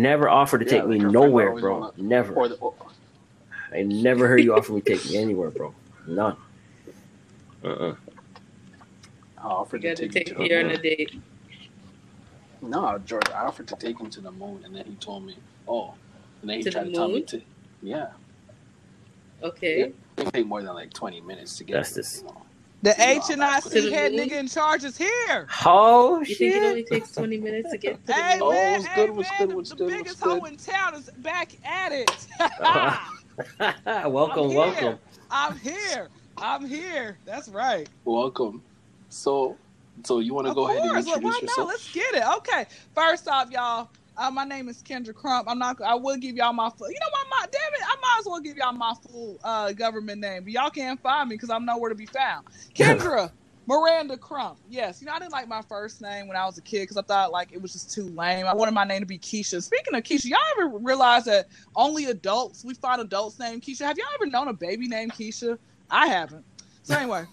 [0.00, 1.78] ain't never offered to Yeah, take like me nowhere, bro.
[1.80, 2.34] wanna- Never.
[2.34, 2.74] Or the, or,
[3.72, 5.74] I never heard you offer me to take me anywhere, bro.
[6.06, 6.36] None.
[7.62, 7.94] Uh-uh.
[9.38, 11.14] I offered You to got to take him take to you on a date.
[12.62, 15.36] No, George, I offered to take him to the moon, and then he told me,
[15.68, 15.94] "Oh,"
[16.42, 17.26] and then he To tried the to tell me moon?
[17.26, 17.42] to,
[17.82, 18.08] yeah,
[19.42, 19.92] Okay.
[20.18, 21.74] it take more than like twenty minutes to get.
[21.74, 22.39] That's there, this- you know.
[22.82, 25.50] The Yeah, H and I To C head nigga in charge is here.
[25.64, 26.28] Oh shit.
[26.28, 28.40] You think it only takes 20 minutes to get to the Hey moon?
[28.40, 30.94] Oh, man, what's hey, good, what's man, good, the- what's the biggest hoe in town
[30.96, 32.26] is back at it.
[32.60, 32.96] Uh-huh.
[34.08, 34.98] welcome, I'm welcome.
[35.30, 36.10] I'm here.
[36.36, 37.20] I'm here.
[37.26, 37.90] That's right.
[38.04, 38.64] Welcome.
[39.10, 39.60] So,
[40.06, 41.06] so you want to Of go ahead and course.
[41.06, 41.58] Look, introduce why yourself?
[41.58, 41.68] not?
[41.68, 42.24] Let's get it.
[42.38, 42.66] Okay.
[42.94, 43.90] First off, y'all.
[44.20, 45.48] Uh, my name is Kendra Crump.
[45.48, 45.80] I'm not.
[45.80, 46.90] I will give y'all my full.
[46.90, 47.26] You know what?
[47.30, 47.80] My damn it.
[47.82, 51.30] I might as well give y'all my full uh, government name, but y'all can't find
[51.30, 52.46] me because I'm nowhere to be found.
[52.74, 53.32] Kendra
[53.66, 54.58] Miranda Crump.
[54.68, 55.00] Yes.
[55.00, 57.02] You know, I didn't like my first name when I was a kid because I
[57.02, 58.44] thought like it was just too lame.
[58.44, 59.62] I wanted my name to be Keisha.
[59.62, 63.86] Speaking of Keisha, y'all ever realize that only adults we find adults named Keisha?
[63.86, 65.56] Have y'all ever known a baby named Keisha?
[65.90, 66.44] I haven't.
[66.82, 67.24] So anyway.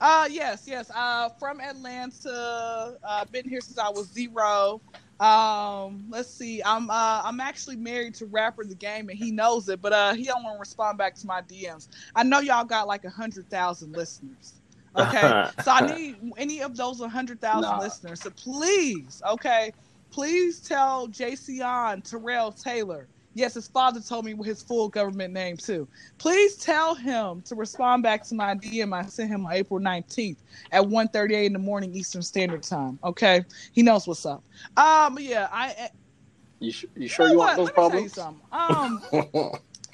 [0.00, 0.90] Uh yes, yes.
[0.92, 2.98] Uh from Atlanta.
[3.04, 4.80] Uh been here since I was zero.
[5.20, 6.62] Um, let's see.
[6.64, 10.14] I'm uh I'm actually married to rapper the game and he knows it, but uh
[10.14, 11.88] he don't want to respond back to my DMs.
[12.14, 14.60] I know y'all got like a hundred thousand listeners.
[14.96, 15.36] Okay.
[15.58, 17.78] so I need any of those a hundred thousand Nah.
[17.78, 18.22] listeners.
[18.22, 19.72] So please, okay,
[20.10, 23.08] please tell Jayceon Terrell Taylor.
[23.36, 25.88] Yes, his father told me his full government name too.
[26.18, 30.38] Please tell him to respond back to my DM I sent him on April 19th
[30.72, 32.98] at 1.38 in the morning Eastern Standard Time.
[33.04, 34.44] Okay, he knows what's up.
[34.76, 35.90] Um, yeah, I.
[36.60, 38.14] You, sh- you You sure know you want those Let me tell you problems?
[38.14, 38.42] something.
[38.52, 39.02] Um,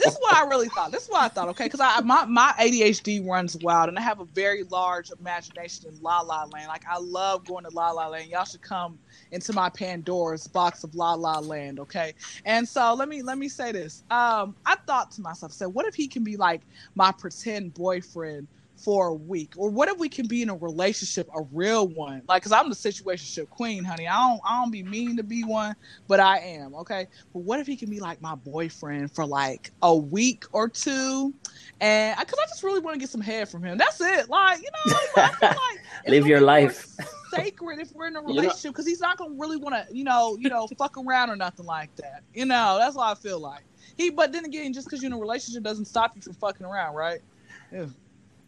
[0.00, 0.92] this is what I really thought.
[0.92, 1.48] This is what I thought.
[1.50, 5.88] Okay, because I my my ADHD runs wild, and I have a very large imagination
[5.88, 6.68] in La La Land.
[6.68, 8.30] Like I love going to La La Land.
[8.30, 8.98] Y'all should come
[9.30, 11.80] into my Pandora's box of La La Land.
[11.80, 14.04] Okay, and so let me let me say this.
[14.10, 16.62] Um, I thought to myself, said, what if he can be like
[16.94, 18.48] my pretend boyfriend?
[18.84, 22.22] For a week, or what if we can be in a relationship, a real one?
[22.26, 24.08] Like, cause I'm the situationship queen, honey.
[24.08, 25.76] I don't, I don't be mean to be one,
[26.08, 26.74] but I am.
[26.74, 30.68] Okay, but what if he can be like my boyfriend for like a week or
[30.68, 31.34] two?
[31.80, 33.76] And because I just really want to get some head from him.
[33.78, 34.28] That's it.
[34.28, 35.60] Like, you know, like
[36.06, 36.94] Live your life.
[37.34, 40.36] Sacred if we're in a relationship because he's not gonna really want to, you know,
[40.40, 42.22] you know, fuck around or nothing like that.
[42.34, 43.62] You know, that's what I feel like.
[43.96, 46.66] He, but then again, just because you're in a relationship doesn't stop you from fucking
[46.66, 47.20] around, right?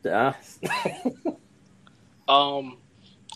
[0.07, 0.37] Ah.
[2.29, 2.79] Um,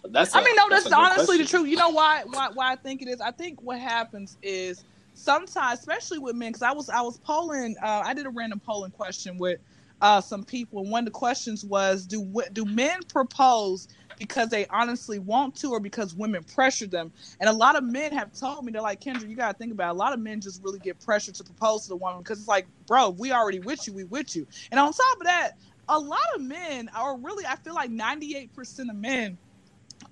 [0.04, 0.34] that's.
[0.34, 1.69] I a- mean, no, that's that's, honestly the truth.
[1.69, 2.22] You know why?
[2.25, 2.49] Why?
[2.54, 3.21] Why I think it is?
[3.21, 4.84] I think what happens is
[5.15, 7.76] sometimes, especially with men, because I was I was polling.
[7.82, 9.59] Uh, I did a random polling question with
[10.00, 13.88] uh, some people, and one of the questions was, do do men propose
[14.19, 17.12] because they honestly want to, or because women pressure them?
[17.41, 19.72] And a lot of men have told me they're like, Kendra, you got to think
[19.72, 19.88] about.
[19.88, 19.97] It.
[19.97, 22.49] A lot of men just really get pressured to propose to the woman because it's
[22.49, 24.47] like, bro, we already with you, we with you.
[24.71, 25.53] And on top of that,
[25.88, 29.38] a lot of men are really, I feel like ninety eight percent of men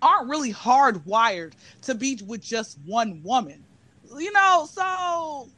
[0.03, 1.53] aren't really hardwired
[1.83, 3.65] to be with just one woman.
[4.17, 5.49] You know, so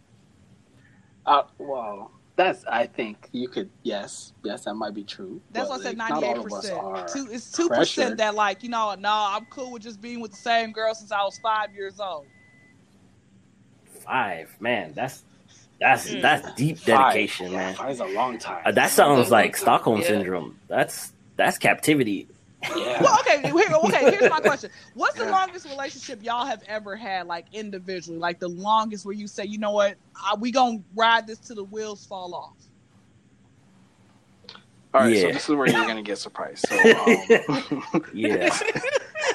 [1.26, 2.64] Uh, well, that's.
[2.66, 3.70] I think you could.
[3.82, 5.40] Yes, yes, that might be true.
[5.52, 6.80] that's but, why I said like, ninety not eight all of us percent.
[6.80, 7.82] are Two it's two pressured.
[8.04, 10.94] percent that like, you know, no, I'm cool with just being with the same girl
[10.94, 12.26] since I was five years old.
[13.84, 14.92] Five, man.
[14.94, 15.24] That's
[15.80, 16.22] that's Mm.
[16.22, 16.86] that's deep Five.
[16.86, 17.74] dedication, Yeah, man.
[17.74, 18.62] Five is a long time.
[18.64, 19.58] Uh, that sounds like Yeah.
[19.58, 20.58] Stockholm syndrome.
[20.68, 22.28] That's that's captivity.
[22.62, 23.02] yeah.
[23.02, 24.10] Well, okay, here, okay.
[24.16, 25.30] Here's my question: What's the Yeah.
[25.32, 28.18] longest relationship y'all have ever had, like individually?
[28.18, 31.56] Like the longest where you say, you know what, uh, we gonna ride this till
[31.56, 32.56] the wheels fall off.
[34.94, 36.66] All right, so this is where you're gonna get surprised.
[36.68, 36.76] So,
[37.48, 38.48] um, Yeah.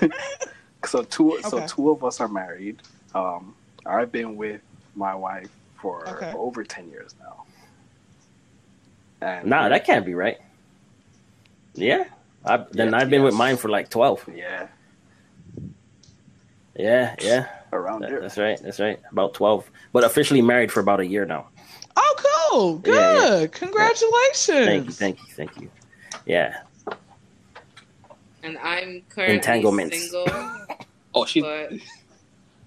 [0.85, 2.81] so two, so two of us are married.
[3.13, 3.55] Um,
[3.85, 4.61] I've been with
[4.95, 5.49] my wife
[5.81, 6.31] for Okay.
[6.35, 7.43] over ten years now.
[9.21, 10.37] And nah, that can't be right.
[11.73, 12.05] Yeah.
[12.45, 14.23] I, then Yeah, I've been with mine for like twelve.
[14.33, 14.67] yeah,
[16.75, 17.47] Yeah, yeah.
[17.73, 18.21] around That- there.
[18.21, 18.59] that's right.
[18.61, 18.99] That's right.
[19.11, 19.69] About twelve.
[19.93, 21.47] But officially married for about a year now.
[21.95, 22.15] Oh,
[22.49, 23.47] cool, good, Yeah, yeah.
[23.47, 24.65] congratulations.
[24.65, 25.69] Thank you, thank you, thank you.
[26.25, 26.61] Yeah.
[28.43, 29.99] And I'm currently Entanglements.
[30.09, 30.25] single,
[31.13, 31.41] Oh, she.
[31.41, 31.73] but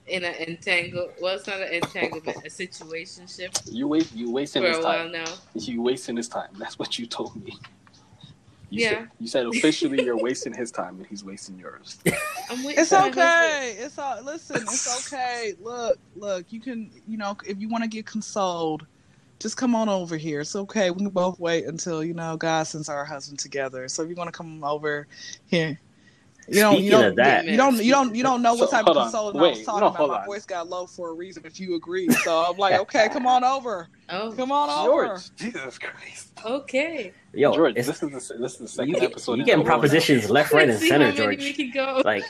[0.06, 1.10] in an entangle.
[1.20, 4.12] Well, it's not an entanglement, a situationship You wait.
[4.12, 5.12] You wasting for his a while time.
[5.12, 5.24] now.
[5.54, 6.48] You wasting his time.
[6.58, 7.56] That's what you told me.
[8.70, 8.90] You Yeah.
[8.90, 11.98] Said, you said officially you're wasting his time and he's wasting yours.
[12.50, 13.18] I'm waiting It's for my husband.
[13.18, 13.76] okay.
[13.78, 14.22] It's all.
[14.22, 15.54] Listen, it's okay.
[15.62, 16.46] Look, look.
[16.52, 18.86] You can, you know, if you want to get consoled,
[19.38, 20.40] just come on over here.
[20.40, 20.90] It's okay.
[20.90, 23.88] We can both wait until you know God sends our husband together.
[23.88, 25.06] So if you want to come over
[25.46, 25.78] here,
[26.46, 28.68] You don't, Speaking you don't, of that, you don't, you don't, you don't know what
[28.70, 29.06] So, type hold of on.
[29.06, 29.96] consoling I was talking no, about.
[29.96, 30.26] hold My on.
[30.26, 31.42] voice got low for a reason.
[31.46, 35.06] If you agree, so I'm like, okay, come on over, Oh, come on over.
[35.06, 36.32] George, Jesus Christ.
[36.44, 37.12] okay.
[37.32, 39.34] yo, George, this is the this is the second you, get, episode.
[39.36, 39.70] you in getting a now.
[39.70, 41.38] propositions left, right, and center, George.
[41.38, 42.02] we can go.
[42.04, 42.24] Like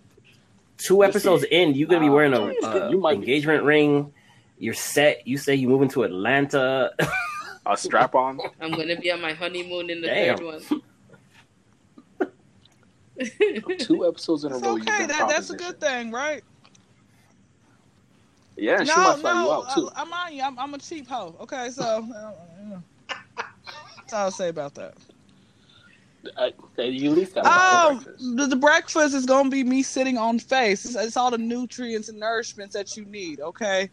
[0.78, 4.12] two episodes in, you're gonna be Nah, wearing a uh, you might be- engagement ring.
[4.58, 5.26] You're set.
[5.26, 6.92] You say you're moving to Atlanta.
[7.66, 8.38] a strap on.
[8.60, 10.36] I'm gonna be on my honeymoon in the Damn.
[10.36, 10.82] third one.
[13.78, 14.74] Two episodes in a It's row.
[14.76, 15.06] okay.
[15.06, 16.42] That, that's a good thing, right?
[18.56, 19.90] Yeah, and she no, might fly you no, out too.
[19.94, 20.42] I, I'm on you.
[20.42, 21.34] I'm, I'm a cheap hoe.
[21.40, 24.94] Okay, so uh, that's all I'll say about that.
[26.36, 28.36] I, I, you at least got Um, breakfast.
[28.36, 30.84] the, the breakfast is gonna be me sitting on face.
[30.84, 33.40] It's, it's all the nutrients and nourishments that you need.
[33.40, 33.90] Okay,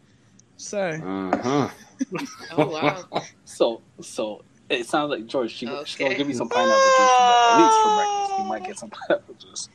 [0.56, 1.70] so Mhm.
[2.50, 3.04] Oh wow.
[3.46, 5.50] So, so it sounds like George.
[5.52, 8.27] She, She's gonna give me some pineapple juice, for, at least for breakfast.
[8.38, 9.68] You might get some pineapple juice.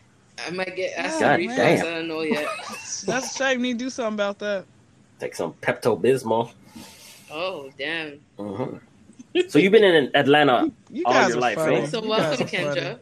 [0.45, 1.85] I might get asked God to damn.
[1.85, 2.47] I don't know yet.
[3.05, 3.59] that's a shame.
[3.59, 4.65] You need to do something about that.
[5.19, 6.51] Take some Pepto Bismol.
[7.29, 8.19] Oh damn.
[8.37, 8.77] hmm
[9.49, 10.71] So you've been in Atlanta.
[10.91, 11.87] You All guys your life, right?
[11.87, 12.81] So You welcome, are funny.
[12.81, 12.99] Kendra.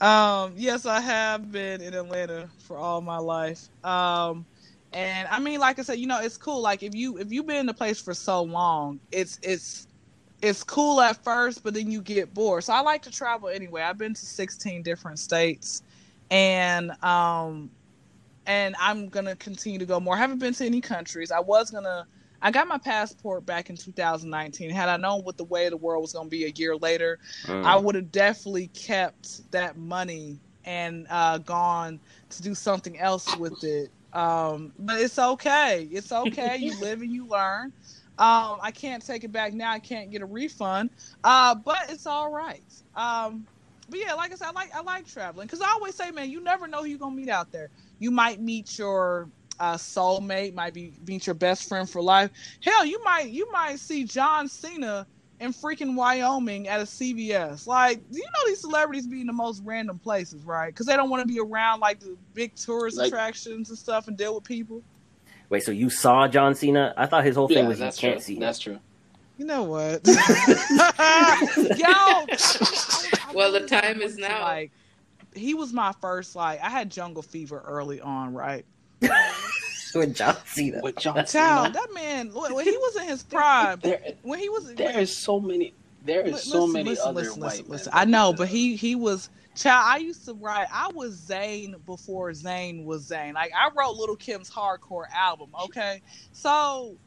[0.00, 3.68] Um, yes, I have been in Atlanta for all my life.
[3.84, 4.46] Um,
[4.92, 6.62] and I mean, like I said, you know, it's cool.
[6.62, 9.86] Like if you if you've been in the place for so long, it's it's
[10.42, 12.64] it's cool at first, but then you get bored.
[12.64, 13.82] So I like to travel anyway.
[13.82, 15.82] I've been to 16 different states,
[16.30, 17.70] and um,
[18.46, 20.14] and I'm gonna continue to go more.
[20.14, 21.30] I haven't been to any countries.
[21.30, 22.06] I was gonna.
[22.42, 24.70] I got my passport back in 2019.
[24.70, 27.18] Had I known what the way of the world was gonna be a year later,
[27.44, 27.64] Mm.
[27.64, 32.00] I would have definitely kept that money and uh, gone
[32.30, 33.90] to do something else with it.
[34.12, 35.88] Um, but it's okay.
[35.90, 36.56] It's okay.
[36.56, 37.72] you live and you learn.
[38.18, 39.70] Um, I can't take it back now.
[39.70, 40.90] I can't get a refund.
[41.24, 42.62] Uh, but it's all right.
[42.94, 43.46] Um,
[43.88, 46.30] but yeah, like I said, I like I like traveling because I always say, man,
[46.30, 47.70] you never know who you're gonna meet out there.
[47.98, 49.28] You might meet your
[49.58, 52.30] uh, soulmate, might be meet your best friend for life.
[52.62, 55.06] Hell, you might you might see John Cena
[55.40, 57.66] in freaking Wyoming at a CVS.
[57.66, 60.66] Like, you know these celebrities be in the most random places, right?
[60.68, 64.06] Because they don't want to be around like the big tourist Like- attractions and stuff
[64.06, 64.82] and deal with people.
[65.50, 66.94] Wait, so you saw John Cena?
[66.96, 68.22] I thought his whole thing Yeah, was you that's can't true.
[68.22, 68.40] see him.
[68.40, 68.78] That's true.
[69.36, 70.00] You know what?
[70.06, 70.14] Yo,
[73.34, 74.42] Well, the time is now.
[74.42, 74.70] Like,
[75.34, 76.36] he was my first.
[76.36, 78.64] Like, I had jungle fever early on, right?
[79.94, 80.80] With John Cena.
[80.82, 84.38] With John Child, Cena, that man when when he was in his prime, there, when
[84.38, 85.74] he was there is so many.
[86.04, 87.70] There is Li- so many listen, other listen, white listen, men.
[87.72, 87.92] listen.
[87.94, 89.84] I know, but he he was child.
[89.88, 90.68] I used to write.
[90.72, 93.34] I was Zane before Zane was Zane.
[93.34, 95.50] Like I wrote Little Kim's hardcore album.
[95.66, 96.02] Okay,
[96.32, 96.98] so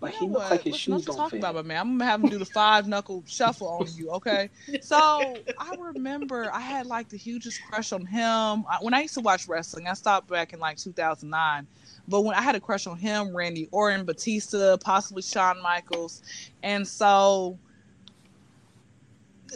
[0.00, 1.38] But you he looked like his Let's, shoes don't talk fit.
[1.38, 1.80] about my man.
[1.80, 4.10] I'm gonna have him do the five knuckle shuffle on you.
[4.12, 4.50] Okay,
[4.80, 9.14] so I remember I had like the hugest crush on him I, when I used
[9.14, 9.88] to watch wrestling.
[9.88, 11.68] I stopped back in like 2009.
[12.08, 16.22] But when I had a crush on him, Randy Orton, Batista, possibly Shawn Michaels,
[16.62, 17.58] and so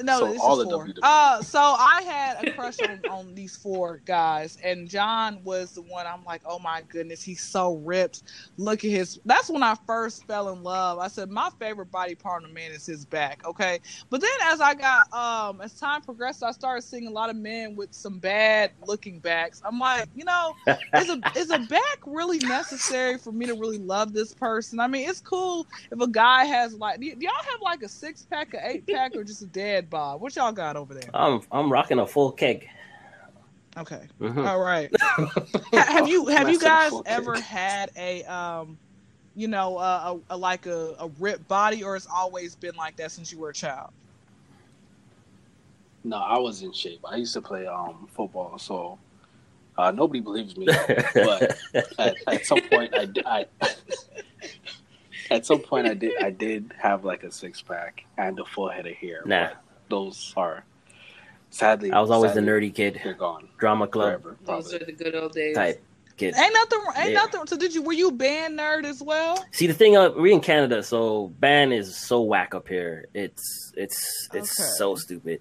[0.02, 0.88] no, So this all is four.
[1.02, 5.82] Uh, so I had a crush on, on these four guys, and John was the
[5.82, 6.06] one.
[6.06, 8.23] I'm like, oh my goodness, he's so ripped.
[8.56, 9.18] Look at his.
[9.25, 10.99] That's when I first fell in love.
[10.99, 13.42] I said my favorite body part of a man is his back.
[13.44, 13.80] Okay,
[14.11, 17.37] but then as I got um as time progressed, I started seeing a lot of
[17.37, 19.61] men with some bad looking backs.
[19.64, 20.54] I'm like, you know,
[20.97, 24.80] is a is a back really necessary for me to really love this person?
[24.80, 27.88] I mean, it's cool if a guy has like, do, do y'all have like a
[27.88, 30.20] six pack, a eight pack, or just a dead bod?
[30.20, 31.08] What y'all got over there?
[31.14, 32.68] I'm I'm rocking a full keg.
[33.78, 34.46] Okay, Mhm.
[34.46, 34.90] all right.
[35.72, 37.44] Have you have you guys ever cake.
[37.44, 38.76] had a um,
[39.37, 42.96] you know, uh, a, a like a, a ripped body, or it's always been like
[42.96, 43.90] that since you were a child?
[46.02, 47.00] No, I was in shape.
[47.08, 48.99] I used to play um football, so
[49.78, 50.66] uh, nobody believes me.
[50.66, 51.56] But
[51.99, 53.46] at, at some point, I, di- I
[55.30, 58.68] at some point I did I did have like a six pack and a full
[58.68, 59.22] head of hair.
[59.25, 59.50] Nah.
[59.90, 60.64] But those are
[61.50, 61.90] sadly.
[61.90, 64.37] I was always the nerdy kid, They're gone drama club forever.
[64.44, 65.54] Those are the good old days.
[65.54, 65.82] type
[66.16, 66.35] kid.
[66.37, 66.78] Ain't nothing.
[66.97, 67.14] Ain't Yeah.
[67.14, 67.47] nothing.
[67.47, 67.82] So did you?
[67.82, 69.44] Were you band nerd as well?
[69.52, 73.06] See the thing, uh, we're in Canada, so band is so whack up here.
[73.14, 74.68] It's it's it's Okay.
[74.78, 75.40] so stupid.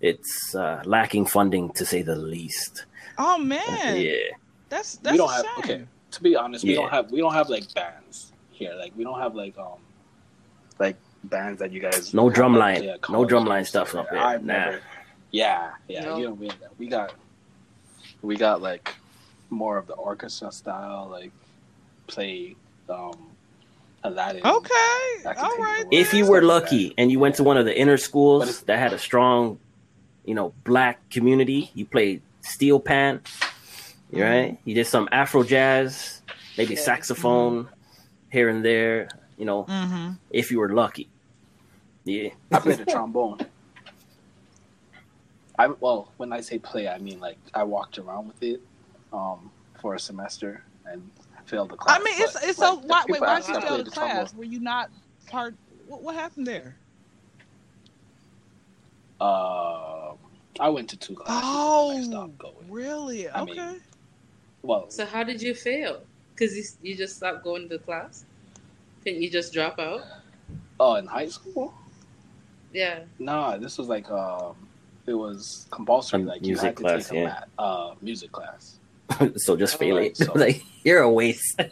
[0.00, 2.86] It's uh, lacking funding to say the least.
[3.18, 4.14] Oh man, Yeah,
[4.68, 5.58] that's that's we don't a have shame.
[5.58, 5.84] okay.
[6.12, 6.80] To be honest, we Yeah.
[6.80, 8.74] don't have we don't have like bands here.
[8.74, 9.78] Like we don't have like um
[10.78, 12.84] like bands that you guys No have, drum line.
[12.84, 14.18] No college drum line stuff up here.
[14.18, 14.52] I've Nah.
[14.64, 14.80] never.
[15.30, 16.04] Yeah, yeah.
[16.04, 16.18] No.
[16.18, 16.56] You know we have.
[16.78, 17.14] We got
[18.22, 18.94] we got like
[19.50, 21.32] more of the orchestra style, like
[22.06, 22.56] play
[22.88, 23.16] um
[24.04, 24.44] Aladdin.
[24.44, 24.72] Okay,
[25.26, 25.80] I can all take right.
[25.80, 25.96] it away.
[26.00, 28.62] if you Stuff were like lucky and you went to one of the inner schools
[28.62, 29.58] that had a strong,
[30.24, 33.20] you know, black community, you played steel pan,
[34.12, 34.58] right?
[34.64, 36.20] You did some Afro jazz,
[36.58, 36.80] maybe Yeah.
[36.80, 37.68] saxophone
[38.30, 39.08] here and there.
[39.38, 40.10] You know, Mm-hmm.
[40.30, 41.08] if you were lucky.
[42.04, 42.30] Yeah.
[42.50, 43.38] I played the trombone.
[45.58, 48.60] I well, when I say play, I mean like I walked around with it
[49.12, 51.08] um, for a semester and
[51.46, 51.98] failed the class.
[52.00, 52.76] I mean, it's it's like, so.
[52.80, 54.16] the Why, wait, why did you fail play the trombone.
[54.16, 54.34] class?
[54.34, 54.90] Were you not
[55.28, 55.54] part?
[55.86, 56.76] What, what happened there?
[59.20, 60.14] Uh,
[60.58, 61.42] I went to two classes.
[61.44, 62.70] and I Oh, stopped going.
[62.70, 63.28] really?
[63.28, 63.52] I Okay.
[63.54, 63.80] mean-
[64.62, 66.00] Well, So how did you fail?
[66.34, 68.24] Because you, you just stopped going to class?
[69.04, 70.00] Didn't you just drop out?
[70.80, 71.72] oh, in high school,
[72.72, 73.00] Yeah.
[73.18, 74.54] no, this was like um,
[75.06, 76.22] it was compulsory.
[76.22, 77.24] A like you music had to class, take a yeah.
[77.26, 78.78] math, uh, music class.
[79.36, 80.16] so just fail it.
[80.16, 81.60] so- like you're a waste.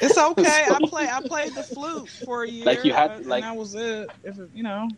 [0.00, 0.64] It's okay.
[0.70, 1.08] I play.
[1.10, 2.64] I played the flute for a year.
[2.64, 4.08] Like, you had- uh, and like- that was it.
[4.22, 4.88] If it, you know,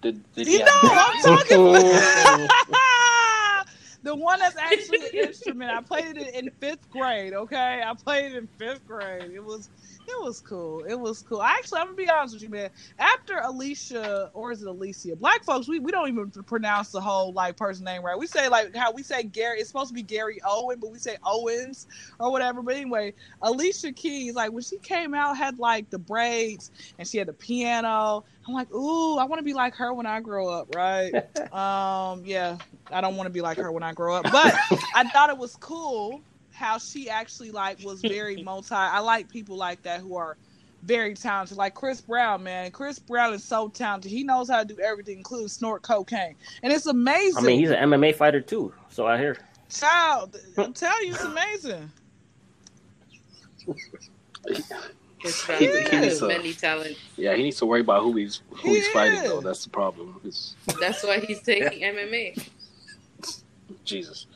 [0.00, 2.48] Did, did you know, have- I'm talking.
[4.02, 5.70] The one that's actually an instrument.
[5.70, 7.34] I played it in fifth grade.
[7.34, 9.30] Okay, I played it in fifth grade.
[9.32, 9.70] It was.
[10.06, 10.84] It was cool.
[10.84, 11.42] It was cool.
[11.42, 12.70] Actually, I'm gonna be honest with you, man.
[12.98, 15.14] After Alicia, or is it Alicia?
[15.16, 18.18] Black folks, we, we don't even pronounce the whole like person name right.
[18.18, 19.60] We say like how we say Gary.
[19.60, 21.86] It's supposed to be Gary Owen, but we say Owens
[22.18, 22.62] or whatever.
[22.62, 27.18] But anyway, Alicia Keys, like when she came out, had like the braids and she
[27.18, 28.24] had the piano.
[28.46, 31.14] I'm like, ooh, I want to be like her when I grow up, right?
[31.52, 32.58] um, yeah,
[32.90, 34.54] I don't want to be like her when I grow up, but
[34.94, 36.20] I thought it was cool
[36.52, 38.74] how she actually like was very multi.
[38.74, 40.36] I like people like that who are
[40.82, 42.72] very talented, like Chris Brown, man.
[42.72, 44.10] Chris Brown is so talented.
[44.10, 47.42] He knows how to do everything, including snort cocaine, and it's amazing.
[47.42, 48.74] I mean, he's an MMA fighter too.
[48.90, 49.36] So I hear.
[49.70, 50.36] child.
[50.58, 51.90] I'm telling you, it's amazing.
[55.24, 56.98] It's He- he needs to- many talents.
[57.16, 59.40] Yeah, he needs to worry about who he's who he's fighting though.
[59.40, 60.20] That's the problem.
[60.24, 62.36] It's, That's why he's taking MMA.
[63.84, 64.26] Jesus.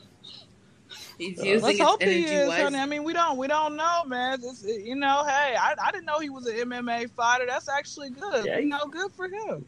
[1.17, 2.63] He's Uh, using Let's hope he is, wisely.
[2.63, 2.77] honey.
[2.77, 4.39] I mean, we don't, we don't know, man.
[4.43, 7.45] It's, you know, hey, I, I didn't know he was an MMA fighter.
[7.47, 8.45] That's actually good.
[8.45, 9.65] Yeah, you know, good for him.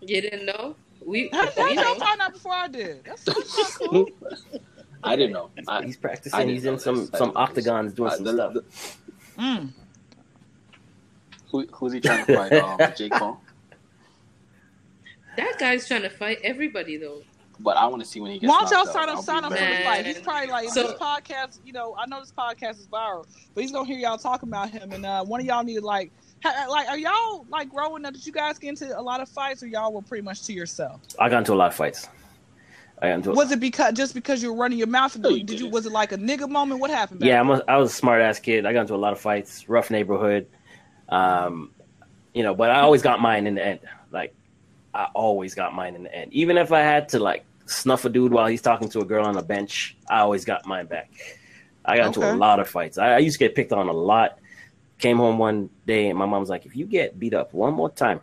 [0.00, 0.74] You didn't know?
[1.04, 2.04] We, How did how we did y'all know.
[2.04, 3.04] find out before I did?
[3.04, 4.08] That's, that's not cool.
[5.04, 5.50] I didn't know.
[5.56, 6.38] He's, I, he's practicing.
[6.40, 7.66] didn't He's in some some didn't know this.
[7.66, 8.52] octagons doing uh, some the- stuff.
[8.54, 8.64] the-
[9.38, 9.72] Mm.
[11.52, 12.52] Who, who's he trying to fight?
[12.54, 13.40] Um, Jake Paul.
[15.36, 17.22] That guy's trying to fight everybody, though.
[17.60, 18.50] But I want to see when he gets.
[18.50, 19.08] Why don't y'all knocked sign out.
[19.10, 20.06] up, I'll sign be up for the fight?
[20.06, 21.58] He's probably like So- this podcast.
[21.64, 24.70] You know, I know this podcast is viral, but he's gonna hear y'all talking about
[24.70, 26.10] him, and uh, one of y'all need to like,
[26.42, 28.14] ha- like, are y'all like growing up?
[28.14, 30.52] Did you guys get into a lot of fights, or y'all were pretty much to
[30.52, 31.00] yourself?
[31.20, 32.08] I got into a lot of fights.
[33.00, 33.30] I got into.
[33.32, 35.16] Was it because just because you were running your mouth?
[35.18, 35.58] No, you did you?
[35.66, 35.72] didn't.
[35.72, 36.80] Was it like a nigga moment?
[36.80, 37.20] What happened?
[37.22, 37.50] yeah, then?
[37.52, 38.66] I'm a, I was a smart ass kid.
[38.66, 40.46] I got into a lot of fights, rough neighborhood.
[41.12, 41.70] Um,
[42.32, 43.80] you know, but I always got mine in the end.
[44.10, 44.34] Like,
[44.94, 46.32] I always got mine in the end.
[46.32, 49.26] Even if I had to like snuff a dude while he's talking to a girl
[49.26, 51.10] on a bench, I always got mine back.
[51.84, 52.96] I got into a lot of fights.
[52.96, 54.38] I, I used to get picked on a lot.
[54.98, 57.74] Came home one day and my mom was like, "If you get beat up one
[57.74, 58.20] more time,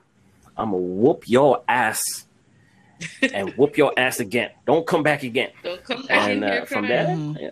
[0.57, 2.01] I'm gonna whoop your ass
[3.21, 4.51] and whoop your ass again.
[4.65, 7.49] Don't come back again." Don't come back and uh, from there, yeah,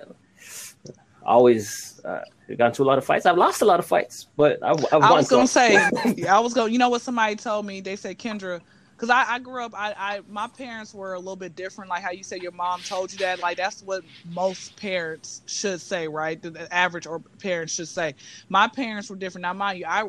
[1.26, 2.22] always uh,
[2.56, 3.26] got into a lot of fights.
[3.26, 5.48] I've lost a lot of fights, but I've I was gonna some.
[5.48, 6.72] say, I was going.
[6.72, 7.82] You know what somebody told me?
[7.82, 8.62] They said Kendra,
[8.98, 9.74] because I, I grew up.
[9.76, 11.92] I, I my parents were a little bit different.
[11.92, 13.40] Like how you say your mom told you that.
[13.42, 16.42] Like that's what most parents should say, right?
[16.42, 18.16] The, the average or parents should say.
[18.50, 19.44] My parents were different.
[19.44, 20.06] Now, mind you, I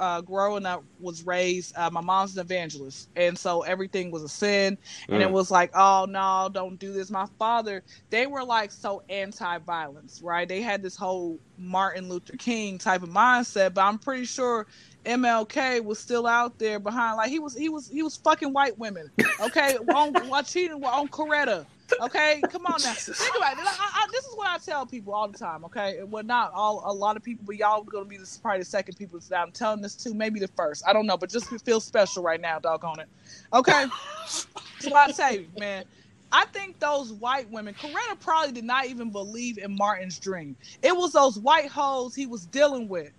[0.00, 1.74] uh, growing up was raised.
[1.76, 4.78] Uh, my mom's an evangelist, and so everything was a sin,
[5.12, 5.32] and it Mm.
[5.32, 7.10] was like, oh no, don't do this.
[7.10, 10.48] My father, they were like so anti-violence, right?
[10.48, 14.66] They had this whole Martin Luther King type of mindset, but I'm pretty sure
[15.04, 17.16] MLK was still out there behind.
[17.16, 19.10] Like he was, he was, he was fucking white women.
[19.40, 21.66] Okay, on while cheating on Coretta.
[22.00, 22.92] Okay, come on now.
[22.92, 23.58] Think about it.
[23.60, 25.64] I, I, this is what I tell people all the time.
[25.64, 28.64] Okay, well, not all, a lot of people, but y'all gonna be this probably the
[28.64, 30.14] second people that I'm telling this to.
[30.14, 30.84] Maybe the first.
[30.86, 33.08] I don't know, but just feel special right now, doggone it.
[33.52, 33.86] Okay,
[34.26, 35.84] so I say, man.
[36.32, 40.54] I think those white women, Coretta probably did not even believe in Martin's dream.
[40.80, 43.10] It was those white hoes he was dealing with.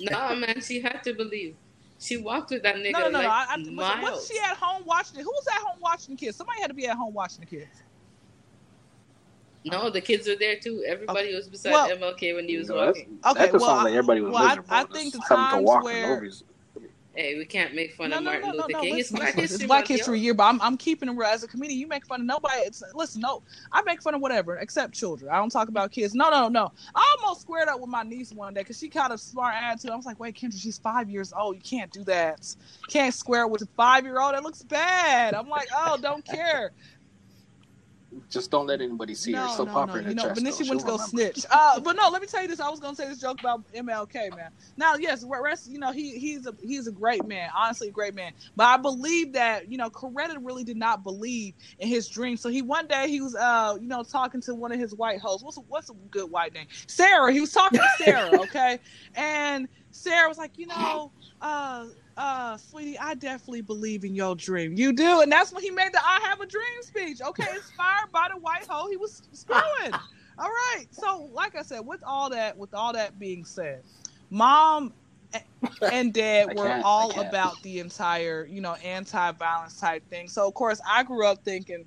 [0.00, 1.56] No, man, she had to believe.
[1.98, 3.30] She walked with that nigga No, no, no, like no.
[3.30, 4.02] I, I, was, miles.
[4.02, 5.22] wasn't she at home watching it?
[5.22, 6.36] Who was at home watching the kids?
[6.36, 7.82] Somebody had to be at home watching the kids.
[9.66, 10.82] No, the kids were there too.
[10.86, 13.88] Everybody was beside Well- MLK when he was You know, that's- Okay, that well, like
[13.92, 14.74] everybody was well, I- miserable.
[14.74, 16.46] I just think the having to times walk for where- no reason.
[17.14, 18.80] Hey, we can't make fun No, of no, Martin no, Luther.
[18.80, 18.94] King.
[18.94, 21.28] Listen, it's Black listen, History it's Black History Year, but I'm, I'm keeping it real.
[21.28, 22.60] As a comedian, you make fun of nobody.
[22.60, 25.30] It's, listen, no, I make fun of whatever except children.
[25.30, 26.14] I don't talk about kids.
[26.14, 26.70] No, no, no.
[26.94, 29.90] I almost squared up with my niece one day because she kind of smart attitude.
[29.90, 31.56] I was like, wait, Kendra, she's five years old.
[31.56, 32.54] You can't do that.
[32.88, 34.34] Can't square with a five year old.
[34.34, 35.34] That looks bad.
[35.34, 36.72] I'm like, oh, don't care.
[38.28, 39.48] Just don't let anybody see her.
[39.56, 41.04] So pop her in you know, but then she went to go remember.
[41.04, 41.46] snitch.
[41.48, 42.58] Uh, but no, let me tell you this.
[42.58, 44.50] I was gonna say this joke about MLK, man.
[44.76, 48.14] Now, yes, rest, you know, he he's a he's a great man, honestly, a great
[48.14, 48.32] man.
[48.56, 52.36] But I believe that you know, Coretta really did not believe in his dream.
[52.36, 55.20] So he one day he was uh, you know, talking to one of his white
[55.20, 55.44] hosts.
[55.44, 56.66] What's a, what's a good white name?
[56.88, 57.32] Sarah.
[57.32, 58.80] He was talking to Sarah, okay,
[59.14, 61.86] and Sarah was like, you know, uh,
[62.20, 64.74] uh, sweetie, I definitely believe in your dream.
[64.76, 67.22] You do, and that's when he made the "I Have a Dream" speech.
[67.22, 69.62] Okay, inspired by the white hoe he was screwing.
[70.38, 73.84] all right, so like I said, with all that, with all that being said,
[74.28, 74.92] mom
[75.90, 80.28] and dad were all about the entire, you know, anti-violence type thing.
[80.28, 81.86] So of course, I grew up thinking.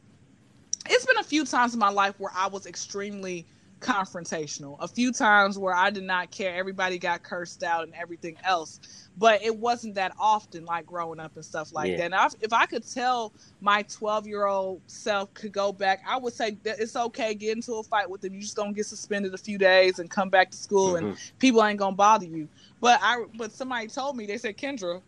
[0.90, 3.46] It's been a few times in my life where I was extremely
[3.84, 4.78] confrontational.
[4.80, 6.56] A few times where I did not care.
[6.56, 8.80] Everybody got cursed out and everything else.
[9.16, 11.98] But it wasn't that often, like growing up and stuff like Yeah.
[11.98, 12.04] that.
[12.06, 16.18] And I, if I could tell my 12 year old self could go back, I
[16.18, 18.34] would say that it's okay, get into a fight with them.
[18.34, 21.38] You just gonna get suspended a few days and come back to school, and mm-hmm.
[21.38, 22.48] people ain't gonna bother you.
[22.82, 25.02] But I, but somebody told me they said, Kendra,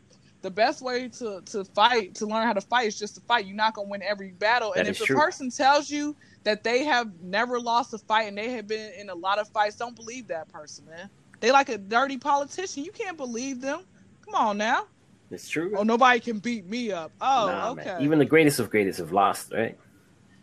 [0.46, 3.48] the best way to to fight, to learn how to fight, is just to fight.
[3.48, 4.74] You're not gonna win every battle.
[4.76, 5.16] That and if a true.
[5.16, 9.10] person tells you that they have never lost a fight and they have been in
[9.10, 11.10] a lot of fights, don't believe that person, man.
[11.40, 12.84] They like a dirty politician.
[12.84, 13.86] You can't believe them.
[14.24, 14.86] Come on now.
[15.32, 15.74] It's true.
[15.76, 17.12] Oh, nobody can beat me up.
[17.20, 17.86] Oh, Nah, okay.
[17.86, 18.02] man.
[18.04, 19.76] Even the greatest of greatest have lost, right?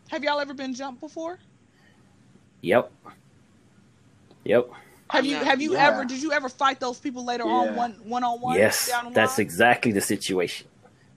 [0.08, 1.38] have y'all ever been jumped before?
[2.60, 2.92] Yep.
[4.44, 4.70] Yep.
[5.12, 5.88] Have you have you Yeah.
[5.88, 8.56] ever did you ever fight those people later on one one on one?
[8.56, 10.66] yes, down that's exactly the situation.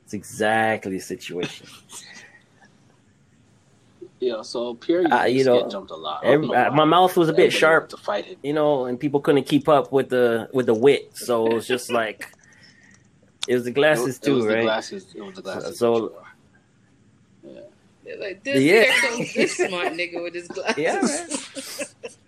[0.03, 1.65] It's exactly the situation.
[4.19, 6.23] Yeah, so Pierre Uh, you know, get jumped a lot.
[6.23, 8.37] I Every, know uh, my mouth was a bit sharp, to fight him.
[8.43, 11.11] you know, and people couldn't keep up with the with the wit.
[11.17, 12.29] So it was just like
[13.47, 14.63] it was the glasses It was- it too, was the right?
[14.63, 15.05] glasses.
[15.15, 15.77] It was the glasses.
[15.77, 16.13] So-
[17.43, 17.59] yeah.
[18.05, 19.25] They're like this, Yeah.
[19.35, 20.77] this smart nigga with his glasses.
[20.77, 22.24] Yeah, man.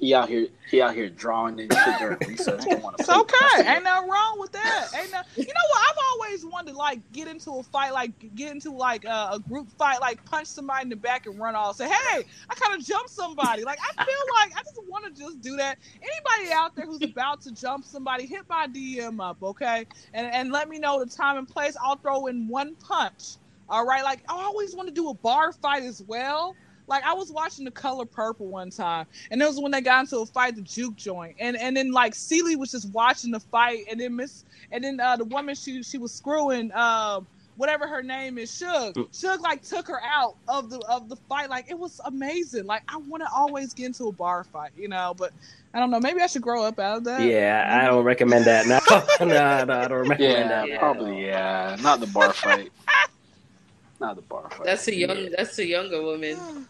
[0.00, 2.64] He out here, he out here drawing and shit during recess.
[2.64, 3.70] Don't want to It's okay.
[3.70, 4.88] Ain't nothing wrong with that.
[4.98, 5.90] Ain't no, you know what?
[5.90, 9.40] I've always wanted to like get into a fight, like get into like a, a
[9.46, 11.76] group fight, like punch somebody in the back and run off.
[11.76, 13.62] Say, hey, I kind of jumped somebody.
[13.62, 15.78] Like I feel like I just want to just do that.
[15.96, 20.50] Anybody out there who's about to jump somebody, hit my DM up, okay, and and
[20.50, 21.76] let me know the time and place.
[21.84, 23.36] I'll throw in one punch.
[23.68, 26.56] All right, like I always want to do a bar fight as well.
[26.90, 30.00] Like I was watching The Color Purple one time, and it was when they got
[30.00, 33.40] into a fight, the juke joint, and and then like Celie was just watching the
[33.40, 37.86] fight, and then Miss, and then uh, the woman she she was screwing, um, whatever
[37.86, 38.94] her name is, Shug.
[38.94, 39.20] Mm.
[39.20, 41.48] Shug like took her out of the of the fight.
[41.48, 42.66] Like it was amazing.
[42.66, 45.14] Like I want to always get into a bar fight, you know.
[45.16, 45.32] But
[45.72, 46.00] I don't know.
[46.00, 47.22] Maybe I should grow up out of that.
[47.22, 48.66] Yeah, I don't recommend that.
[48.66, 48.80] No,
[49.26, 50.68] no, no, I don't recommend Yeah, that.
[50.68, 50.78] Yeah.
[50.80, 51.24] probably.
[51.24, 52.72] Yeah, not the bar fight.
[54.00, 54.64] not the bar fight.
[54.64, 55.16] That's a young.
[55.16, 55.28] Yeah.
[55.36, 56.66] That's a younger woman.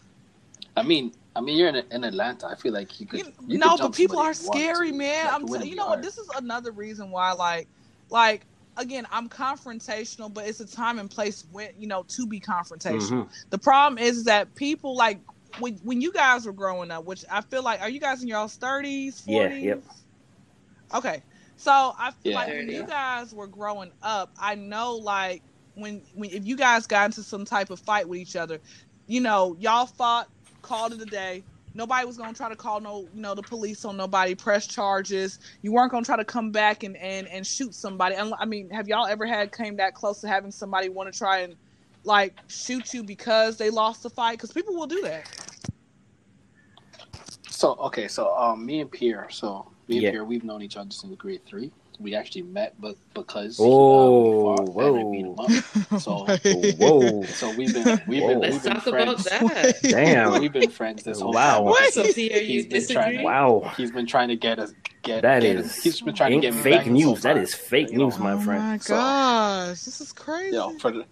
[0.75, 2.47] I mean, I mean, you're in, in Atlanta.
[2.47, 3.19] I feel like you could.
[3.25, 4.93] You- you no, could but people are if you wanted scary, to.
[4.93, 5.25] man.
[5.25, 6.01] Like, I'm t- you know what?
[6.01, 7.69] This is another reason why, like,
[8.09, 12.39] like again, I'm confrontational, but it's a time and place when you know to be
[12.39, 13.11] confrontational.
[13.11, 13.29] Mhm.
[13.49, 15.21] The problem is that people like
[15.59, 18.27] when when you guys were growing up, which I feel like, are you guys in
[18.29, 19.63] your thirties, forties?
[19.63, 19.83] Yeah, yep.
[20.93, 21.23] Okay,
[21.55, 22.79] so I feel Yeah, like when yeah.
[22.79, 25.43] you guys were growing up, I know like
[25.75, 28.59] when when if you guys got into some type of fight with each other,
[29.07, 30.27] you know, y'all fought,
[30.61, 31.45] called it a day.
[31.73, 35.39] Nobody was gonna try to call no, you know, the police on nobody, press charges.
[35.61, 38.15] You weren't gonna try to come back and and and shoot somebody.
[38.15, 41.17] And I mean, have y'all ever had came that close to having somebody want to
[41.17, 41.55] try and
[42.03, 44.33] like shoot you because they lost the fight?
[44.37, 45.27] Because people will do that.
[47.49, 50.11] So okay, so um, me and Pierre, so me and Yeah.
[50.11, 51.71] Pierre, we've known each other since grade three.
[52.01, 56.01] We actually met, but because Oh, uh, we fought and I beat him up.
[56.01, 56.25] So,
[56.79, 57.23] Whoa.
[57.23, 59.23] so we've been we've been Let's we've been talk about friends.
[59.25, 59.79] that.
[59.83, 60.39] Damn.
[60.41, 61.55] We've been friends this whole Wow.
[61.57, 61.65] time.
[61.65, 61.93] What?
[61.93, 63.71] So Pierre, you He's been trying to- Wow.
[63.77, 66.53] He's been trying to get us get that get is, he's been trying to get
[66.55, 67.23] me fake back this whole news.
[67.23, 68.61] that is fake You know, news, my oh friend.
[68.63, 70.47] my So- gosh, this is crazy.
[70.47, 71.05] You know, for the,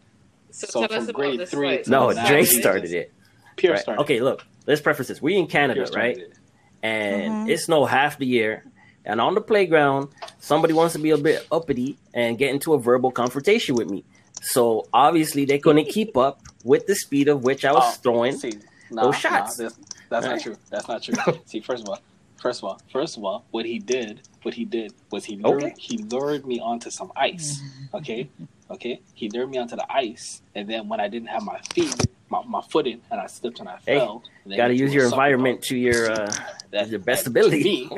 [0.51, 1.87] So, So tell from us grade this three fight.
[1.87, 3.13] No, now, Dre started just- it.
[3.55, 3.81] Pierre Right.
[3.81, 4.01] started.
[4.01, 4.43] Okay, look.
[4.67, 5.21] Let's preface this.
[5.21, 6.17] We in Canada, right?
[6.17, 6.33] it.
[6.81, 7.49] and Mhm.
[7.51, 8.63] it's no half the year.
[9.05, 10.09] And on the playground,
[10.39, 14.03] somebody wants to be a bit uppity and get into a verbal confrontation with me.
[14.41, 18.37] So obviously they couldn't keep up with the speed of which I was Oh, throwing.
[18.37, 18.53] See,
[18.91, 19.57] nah, those shots.
[19.59, 20.55] Nah, that's that's not true.
[20.69, 21.15] That's not true.
[21.45, 21.99] see, first of all,
[22.41, 25.63] first of all, first of all, what he did what he did was he lured,
[25.63, 25.73] Okay.
[25.77, 27.59] he lured me onto some ice.
[27.93, 28.29] Okay,
[28.71, 29.01] okay.
[29.13, 31.93] He lured me onto the ice, and then when I didn't have my feet,
[32.29, 34.23] my, my foot in, and I slipped and I Hey, fell.
[34.45, 35.63] and then Got to use your environment ball.
[35.69, 36.33] to your uh,
[36.71, 37.89] That- your best that- ability.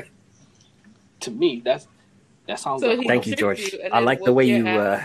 [1.21, 1.87] To me, that's
[2.47, 3.59] that sounds So like he- Thank you, George.
[3.73, 4.67] you I like the way your you.
[4.67, 5.03] Uh,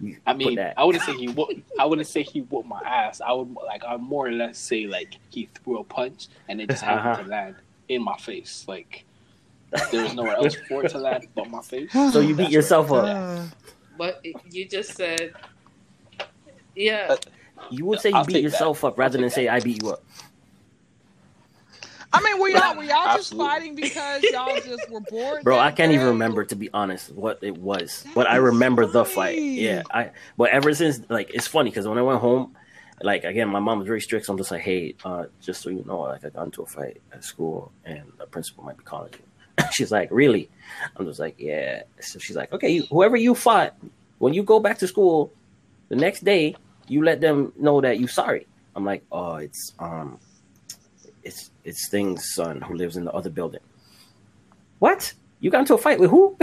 [0.00, 0.74] you I mean, that.
[0.76, 1.54] I wouldn't say he whooped.
[1.78, 3.20] I wouldn't say he whooped my ass.
[3.20, 6.60] I would like I would more or less say like he threw a punch and
[6.60, 7.22] it just happened Uh-huh.
[7.22, 7.54] to land
[7.88, 8.64] in my face.
[8.68, 9.04] Like
[9.90, 11.90] there was nowhere else for it to land but my face.
[12.12, 13.48] So you beat yourself up.
[13.98, 15.32] But you just said,
[16.74, 17.06] yeah.
[17.10, 17.16] Uh,
[17.70, 18.88] You would say you I'll beat yourself that.
[18.88, 20.04] up rather I'll than take say I beat you up.
[22.16, 23.46] I mean, were y'all were y'all just Absolutely.
[23.48, 25.44] fighting because y'all just were bored?
[25.44, 28.42] Bro, I can't even remember to be honest what it was, That but I is
[28.42, 29.38] remember the fight.
[29.38, 30.10] Yeah, I.
[30.38, 32.56] But ever since, like, it's funny because when I went home,
[33.02, 34.26] like again, my mom was very strict.
[34.26, 36.66] So I'm just like, hey, uh, just so you know, like I got into a
[36.66, 39.64] fight at school, and the principal might be calling you.
[39.72, 40.48] she's like, really?
[40.96, 41.82] I'm just like, yeah.
[42.00, 43.74] So she's like, okay, you, whoever you fought,
[44.18, 45.32] when you go back to school,
[45.88, 46.56] the next day,
[46.88, 48.46] you let them know that you sorry.
[48.74, 50.18] I'm like, oh, it's um,
[51.22, 53.60] it's it's Thing's son who lives in the other building.
[54.78, 55.12] What?
[55.40, 56.36] You got into a fight with who?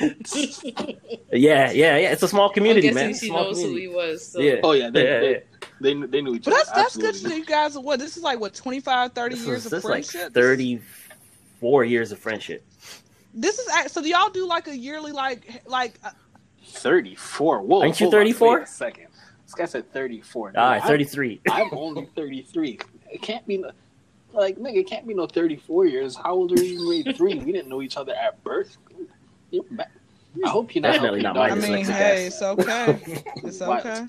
[0.00, 2.12] yeah, yeah, yeah.
[2.12, 3.14] It's a small I'm community, man.
[3.14, 4.26] she Small knows who he was.
[4.32, 4.40] So.
[4.40, 4.56] Yeah.
[4.62, 5.38] Oh yeah, they, Yeah, they, yeah.
[5.80, 6.56] they, they knew each other.
[6.56, 6.72] But other.
[6.74, 7.08] that's that's good.
[7.10, 7.30] absolutely.
[7.30, 8.40] To you guys, what this is like?
[8.40, 10.34] What 25, 30 This years is, of this is like friendship?
[10.34, 12.64] thirty-four years of friendship.
[13.32, 14.02] This is so.
[14.02, 15.98] Do y'all do like a yearly like like?
[16.04, 16.10] Uh,
[16.66, 17.62] 34.
[17.62, 18.66] Whoa, Aren't you hold 34?
[18.66, 19.03] Second.
[19.56, 20.52] This guy said 34.
[20.56, 21.40] All right, I'm- thirty-three.
[21.50, 22.78] I'm only 33.
[23.10, 23.64] It can't be
[24.32, 24.76] like nigga.
[24.78, 26.16] It can't be no 34 years.
[26.16, 27.34] How old are you in grade three?
[27.38, 28.76] We didn't know each other at birth.
[29.50, 29.86] You're ba-
[30.44, 33.22] I hope you're not Definitely not your my I mean, dyslexic hey, it's okay.
[33.44, 33.86] It's What?
[33.86, 34.06] okay.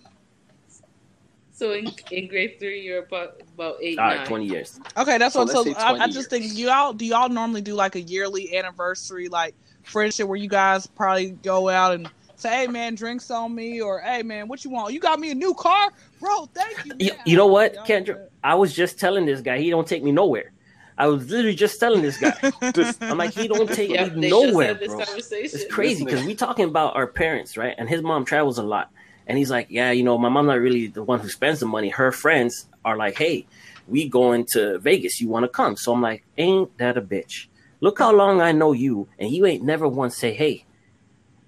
[1.53, 4.25] So in, in grade three, you're about about eight, All nine.
[4.25, 4.79] twenty years.
[4.97, 5.53] Okay, that's So what.
[5.55, 8.57] let's So I, I just think you all do y'all normally do like a yearly
[8.57, 9.53] anniversary like
[9.83, 13.99] friendship where you guys probably go out and say, "Hey man, drinks on me," or
[13.99, 14.93] "Hey man, what you want?
[14.93, 16.45] You got me a new car, bro.
[16.53, 18.27] Thank you." You, man." you know what, Kendra?
[18.43, 20.51] I was just telling this guy he don't take me nowhere.
[20.97, 22.37] I was literally just telling this guy.
[23.01, 24.99] I'm like, he don't take Yeah, me nowhere, bro.
[25.29, 27.75] It's crazy because we talking about our parents, right?
[27.77, 28.91] And his mom travels a lot,
[29.27, 31.65] and he's like, "Yeah, you know, my mom's not really the one who spends the
[31.65, 31.89] money.
[31.89, 33.45] Her friends are like, hey,
[33.87, 35.19] we going to Vegas.
[35.19, 37.47] You want to come?" So I'm like, "Ain't that a bitch?
[37.81, 40.65] Look how long I know you, and you ain't never once say, hey,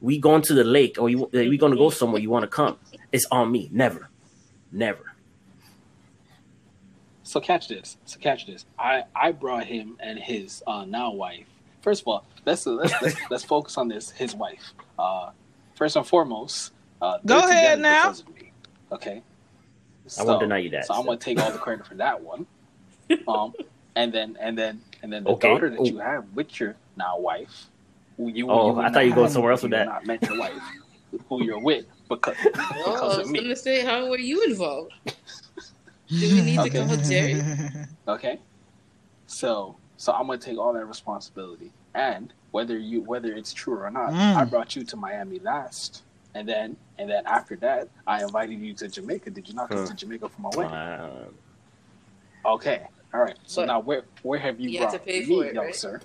[0.01, 2.21] we going to the lake or you we gonna go somewhere.
[2.21, 2.77] You want to come?
[3.11, 3.69] It's on me.
[3.71, 4.09] Never,
[4.71, 5.03] never.
[7.23, 7.97] So catch this.
[8.05, 8.65] So catch this.
[8.79, 11.47] I I brought him and his uh, now wife.
[11.81, 14.11] First of all, let's let's let's, let's focus on this.
[14.11, 14.73] His wife.
[14.97, 15.31] Uh,
[15.75, 18.03] first and foremost, uh, Go ahead now.
[18.03, 18.51] because of me.
[18.91, 19.21] Okay.
[20.17, 20.85] I won't deny you that.
[20.85, 22.45] So I'm gonna take all the credit for that one.
[23.25, 23.53] Um,
[23.95, 25.47] and then and then and then the Okay.
[25.47, 25.85] daughter that Ooh.
[25.85, 27.67] you have with your now wife.
[28.17, 29.85] Who you, Oh, were I thought you were going somewhere else with that.
[29.85, 30.53] Not meant your wife,
[31.29, 34.91] who you're with because Oh, because I of was gonna say, how were you involved?
[35.05, 35.13] Do
[36.33, 36.69] we need Okay.
[36.69, 37.41] to come with Jerry?
[38.07, 38.39] Okay.
[39.27, 41.71] So so I'm gonna take all that responsibility.
[41.93, 44.37] And whether you whether it's true or not, Mm.
[44.37, 46.03] I brought you to Miami last.
[46.33, 49.31] And then and then after that, I invited you to Jamaica.
[49.31, 49.87] Did you not come Huh.
[49.87, 50.73] to Jamaica for my wedding?
[50.73, 51.25] Uh,
[52.45, 52.83] Okay.
[53.13, 53.37] All right.
[53.45, 55.65] So But now where where have you, you brought to pay me, for it, young
[55.65, 55.75] right?
[55.75, 55.99] sir?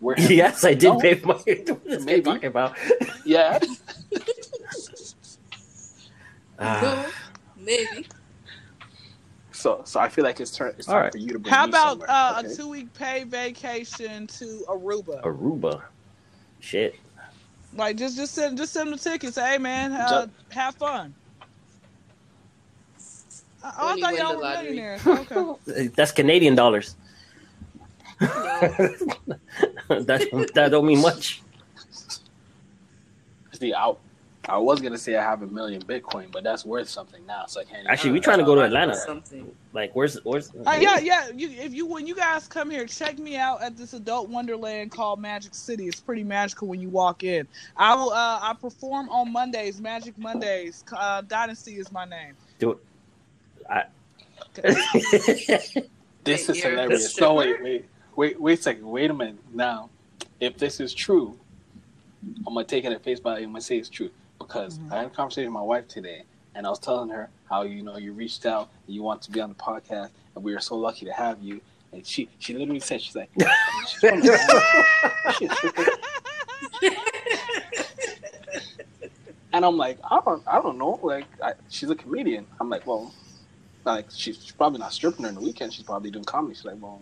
[0.00, 1.34] Where yes, I did pay for my.
[1.34, 2.04] What is Maybe.
[2.04, 2.22] Maybe.
[2.22, 2.76] talking about?
[3.24, 3.58] Yeah.
[6.60, 7.06] Ah.
[7.56, 8.08] no, maybe.
[9.52, 11.12] So so I feel like it's turn it's time All right.
[11.12, 12.52] for you to bring How me about uh, okay?
[12.52, 15.22] a two week paid vacation to Aruba?
[15.22, 15.82] Aruba.
[16.60, 16.96] Shit.
[17.76, 19.36] Like just just send just send them the tickets.
[19.38, 21.14] Hey man, uh, Ju- have fun.
[23.62, 25.06] I, I When you thought win y'all the were millionaires.
[25.06, 25.88] Okay.
[25.94, 26.96] That's Canadian dollars.
[28.20, 28.28] No.
[29.88, 31.42] that that don't mean much.
[33.52, 33.92] See, I,
[34.48, 37.60] I was gonna say I have a million Bitcoin, but that's worth something now, so
[37.60, 37.86] I can't.
[37.86, 38.94] Actually, we're trying to go to Atlanta.
[38.94, 39.54] Something.
[39.72, 40.50] Like, where's where's?
[40.50, 41.28] Uh, yeah, yeah.
[41.34, 44.90] You, if you when you guys come here, check me out at this adult wonderland
[44.90, 45.86] called Magic City.
[45.86, 47.46] It's pretty magical when you walk in.
[47.76, 48.10] I will.
[48.10, 50.84] Uh, I perform on Mondays, Magic Mondays.
[50.92, 52.34] Uh, Dynasty is my name.
[52.58, 52.78] Do it.
[53.70, 53.84] I.
[56.24, 57.10] This Wait, is you're hilarious.
[57.10, 57.26] stripper?
[57.26, 57.84] So wait, wait,
[58.18, 58.86] wait, wait a second.
[58.90, 59.36] Wait a minute.
[59.54, 59.90] Now,
[60.40, 61.38] if this is true,
[62.46, 63.46] I'm gonna take it at face value.
[63.46, 64.92] I'm gonna say it's true because Mhm.
[64.92, 66.24] I had a conversation with my wife today,
[66.56, 69.30] and I was telling her how you know you reached out and you want to
[69.30, 71.60] be on the podcast, and we are so lucky to have you.
[71.92, 73.30] And she she literally said she's like,
[73.88, 74.62] she's from Atlanta.
[75.38, 75.86] She a stripper?
[79.52, 80.98] and I'm like, I don't I don't know.
[81.02, 82.46] Like I, she's a comedian.
[82.60, 83.14] I'm like, well,
[83.84, 85.72] like she's probably not stripping during the weekend.
[85.72, 86.56] She's probably doing comedy.
[86.56, 87.00] She's like, well,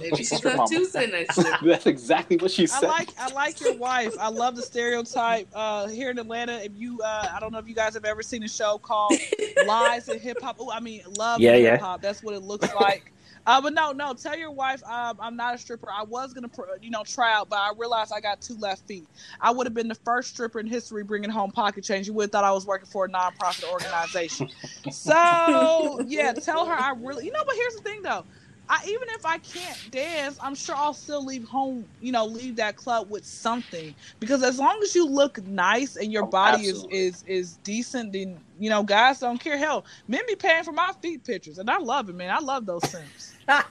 [0.00, 0.68] Maybe She's she's your on.
[0.68, 1.60] Tuesday night strip.
[1.62, 2.76] That's exactly what she said.
[2.76, 2.88] I said.
[2.88, 4.14] like I like your wife.
[4.18, 5.48] I love the stereotype.
[5.54, 8.22] Uh, here in Atlanta, if you uh, I don't know if you guys have ever
[8.22, 9.14] seen a show called
[9.66, 10.56] Lies in Hip Hop.
[10.60, 11.64] Oh, I mean Love Yeah, in.
[11.64, 12.02] Hip Hop.
[12.02, 13.12] That's what it looks like.
[13.44, 14.14] Uh, but no, no.
[14.14, 15.90] Tell your wife um, I'm not a stripper.
[15.90, 18.86] I was gonna, pr- you know, try out, but I realized I got two left
[18.86, 19.08] feet.
[19.40, 22.06] I would have been the first stripper in history bringing home pocket change.
[22.06, 24.48] You would have thought I was working for a nonprofit organization.
[24.92, 27.42] so yeah, tell her I really, you know.
[27.44, 28.24] But here's the thing, though.
[28.68, 32.56] I even if I can't dance, I'm sure I'll still leave home, you know, leave
[32.56, 33.94] that club with something.
[34.20, 36.90] Because as long as you look nice and your Oh, body is, absolutely.
[36.90, 39.58] is is decent, then you know, guys don't care.
[39.58, 42.30] Hell, men be paying for my feet pictures, and I love it, man.
[42.30, 43.36] I love those simps.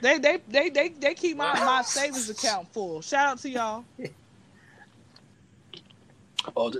[0.00, 3.02] They they they they they keep my, my savings account full.
[3.02, 3.86] Shout out to y'all.
[6.56, 6.72] Oh, uh,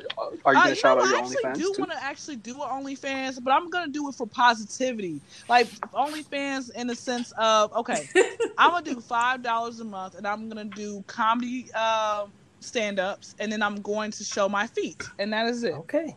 [0.45, 2.37] are you Uh, gonna shout know, out your I actually OnlyFans do want to actually
[2.37, 5.21] do an OnlyFans, but I'm gonna do it for positivity.
[5.49, 8.09] Like OnlyFans in the sense of okay,
[8.59, 12.31] I'm gonna do five dollars a month, and I'm gonna do comedy um,
[12.61, 15.73] stand-ups, and then I'm going to show my feet, and that is it.
[15.75, 16.15] Okay.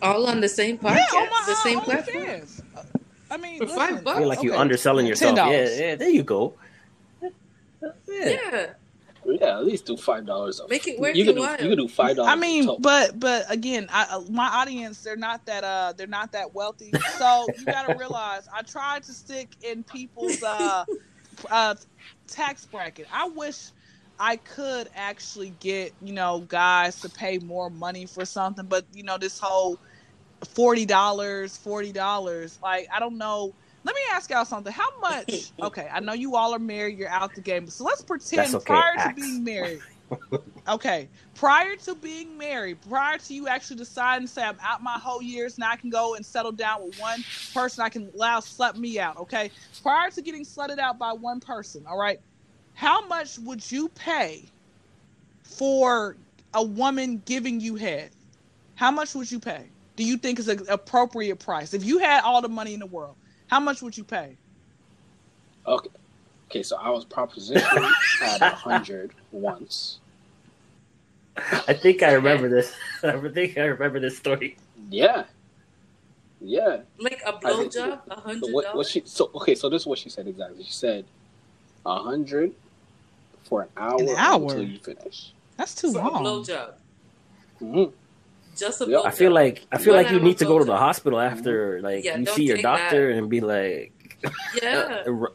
[0.00, 2.24] All on the same podcast, Yeah, on my the uh, same platform.
[2.24, 2.62] OnlyFans.
[2.76, 2.82] Uh,
[3.30, 4.16] I mean, For five bucks?
[4.16, 5.38] I feel like you're underselling yourself.
[5.38, 5.50] $10.
[5.78, 5.94] Yeah, yeah.
[5.94, 6.54] There you go.
[7.22, 7.28] Yeah.
[8.08, 8.66] Yeah,
[9.24, 10.60] Yeah, at least do five dollars.
[10.68, 11.48] Make it worth You could your do.
[11.48, 11.62] while.
[11.62, 12.32] You could do five dollars.
[12.32, 16.32] I mean, but but again, I, uh, my audience they're not that uh they're not
[16.32, 16.92] that wealthy.
[17.18, 20.84] So you got to realize I tried to stick in people's uh
[21.50, 21.74] uh
[22.28, 23.06] tax bracket.
[23.12, 23.70] I wish
[24.18, 29.04] I could actually get you know guys to pay more money for something, but you
[29.04, 29.80] know this whole
[30.54, 32.58] forty dollars, forty dollars.
[32.62, 33.54] Like I don't know.
[33.84, 34.72] Let me ask y'all something.
[34.72, 35.52] How much?
[35.62, 36.98] Okay, I know you all are married.
[36.98, 37.68] You're out the game.
[37.68, 39.80] So let's pretend okay, prior to being married.
[40.68, 44.98] Okay, prior to being married, prior to you actually deciding to say I'm out my
[44.98, 48.38] whole years, now I can go and settle down with one person I can allow
[48.38, 49.16] slut me out.
[49.16, 49.50] Okay,
[49.82, 52.20] prior to getting slutted out by one person, all right,
[52.74, 54.44] how much would you pay
[55.42, 56.16] for
[56.54, 58.10] a woman giving you head?
[58.76, 59.64] How much would you pay?
[59.96, 61.74] Do you think is an appropriate price?
[61.74, 63.16] If you had all the money in the world,
[63.52, 64.36] how much would you pay?
[65.66, 65.90] okay.
[66.50, 67.90] Okay, so I was propositioned
[68.22, 70.00] at a hundred once.
[71.36, 72.74] I think I remember this.
[73.02, 74.56] I think I remember this story.
[74.90, 75.24] Yeah,
[76.40, 76.80] yeah.
[76.98, 79.02] like a I think- blowjob, a hundred So what, what she?
[79.06, 80.64] So okay, so this is what she said exactly.
[80.64, 81.04] She said
[81.86, 82.52] a hundred
[83.44, 84.42] for an hour, An hour?
[84.44, 85.32] until you finish.
[85.58, 86.24] That's too For a long.
[86.24, 86.72] blowjob,
[87.60, 87.84] hmm
[88.56, 88.98] just a Yeah.
[88.98, 89.06] blowjob.
[89.06, 91.80] I feel like I feel One like you need to go to the hospital after
[91.82, 93.18] like Yeah, you see your doctor that.
[93.18, 94.18] and be like,
[94.62, 95.04] yeah,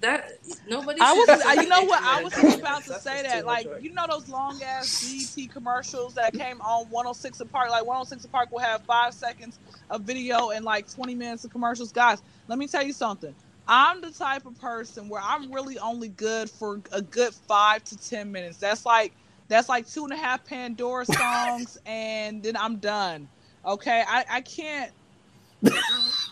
[0.00, 0.30] that
[0.66, 1.00] nobody.
[1.00, 1.28] I was,
[1.62, 2.02] you know what?
[2.02, 3.46] I was just about to say that.
[3.46, 5.04] Like, you know those long ass
[5.36, 7.70] BET commercials that came on 106 and Park.
[7.70, 9.58] Like 106 and Park will have five seconds
[9.90, 11.92] of video and like 20 minutes of commercials.
[11.92, 13.34] Guys, let me tell you something.
[13.68, 17.96] I'm the type of person where I'm really only good for a good five to
[17.98, 18.58] ten minutes.
[18.58, 19.12] That's like
[19.50, 23.28] that's like two and a half Pandora songs, and then I'm done.
[23.66, 24.92] Okay, I I can't.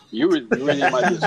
[0.09, 1.23] You were you really might just.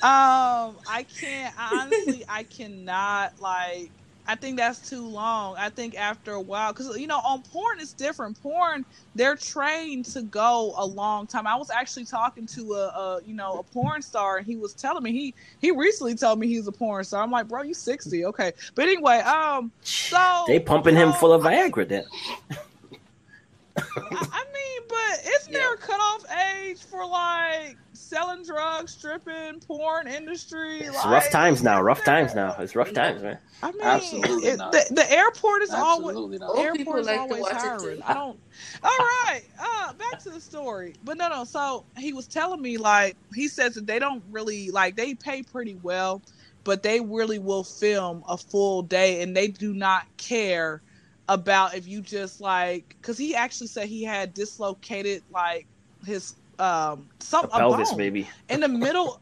[0.00, 1.54] um, I can't.
[1.58, 3.40] I honestly, I cannot.
[3.40, 3.90] Like,
[4.28, 5.56] I think that's too long.
[5.56, 8.40] I think after a while, because you know, on porn it's different.
[8.42, 11.46] Porn, they're trained to go a long time.
[11.46, 14.74] I was actually talking to a, a you know, a porn star, and he was
[14.74, 17.22] telling me he he recently told me he's a porn star.
[17.22, 18.52] I'm like, bro, you 60, okay.
[18.74, 21.88] But anyway, um, so they pumping him full of Viagra.
[21.88, 22.04] Then
[22.50, 27.78] I, I mean, but isn't there a cutoff age for like
[28.08, 30.80] selling drugs, stripping, porn industry?
[30.80, 31.82] it's like, rough times now.
[31.82, 32.56] Rough there- times now.
[32.58, 33.38] It's rough times, man.
[33.62, 34.72] I mean, Absolutely it- not.
[34.72, 36.58] The, the airport is always Absolutely not.
[36.58, 38.02] Airport people is like always watch hiring.
[38.02, 38.38] I don't.
[38.82, 40.94] All right, uh, back to the story.
[41.04, 41.44] But no, no.
[41.44, 45.42] So he was telling me like he says that they don't really like they pay
[45.42, 46.22] pretty well,
[46.64, 50.82] but they really will film a full day and they do not care
[51.28, 55.66] about if you just like because he actually said he had dislocated like
[56.06, 58.28] his um some a Pelvis, bone maybe.
[58.48, 59.20] in the middle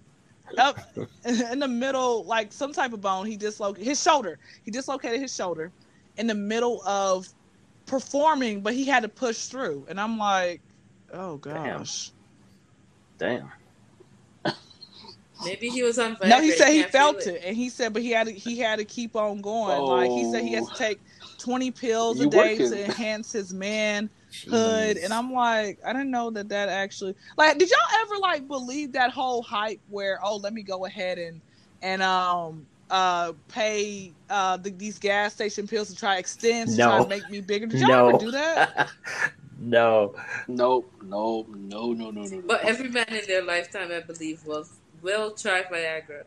[0.59, 0.79] up
[1.25, 5.35] in the middle like some type of bone he dislocated his shoulder he dislocated his
[5.35, 5.71] shoulder
[6.17, 7.29] in the middle of
[7.87, 10.61] performing but he had to push through and i'm like
[11.13, 11.79] oh Damn.
[11.79, 12.11] gosh
[13.19, 13.51] Damn.
[15.45, 16.17] Maybe he was on.
[16.25, 17.43] no he said he felt feel it.
[17.45, 20.31] and he said but he had to he had to keep on going like he
[20.33, 20.99] said he has to take
[21.39, 22.71] 20 pills a day working.
[22.71, 24.11] to enhance his manhood
[24.45, 25.05] Jeez.
[25.05, 28.93] and i'm like i didn't know that that actually like did y'all ever like believe
[28.93, 31.41] that whole hype where oh let me go ahead and
[31.83, 36.99] and um uh pay uh the, these gas station pills to try extend to try
[36.99, 37.03] No.
[37.05, 38.09] to make me bigger did y'all no.
[38.11, 38.91] ever do that
[39.59, 40.15] No.
[40.49, 42.37] Nope, no, no, no, no, no.
[42.37, 42.43] no.
[42.47, 44.67] But every man in their lifetime, I believe, will
[45.03, 46.25] will try Viagra.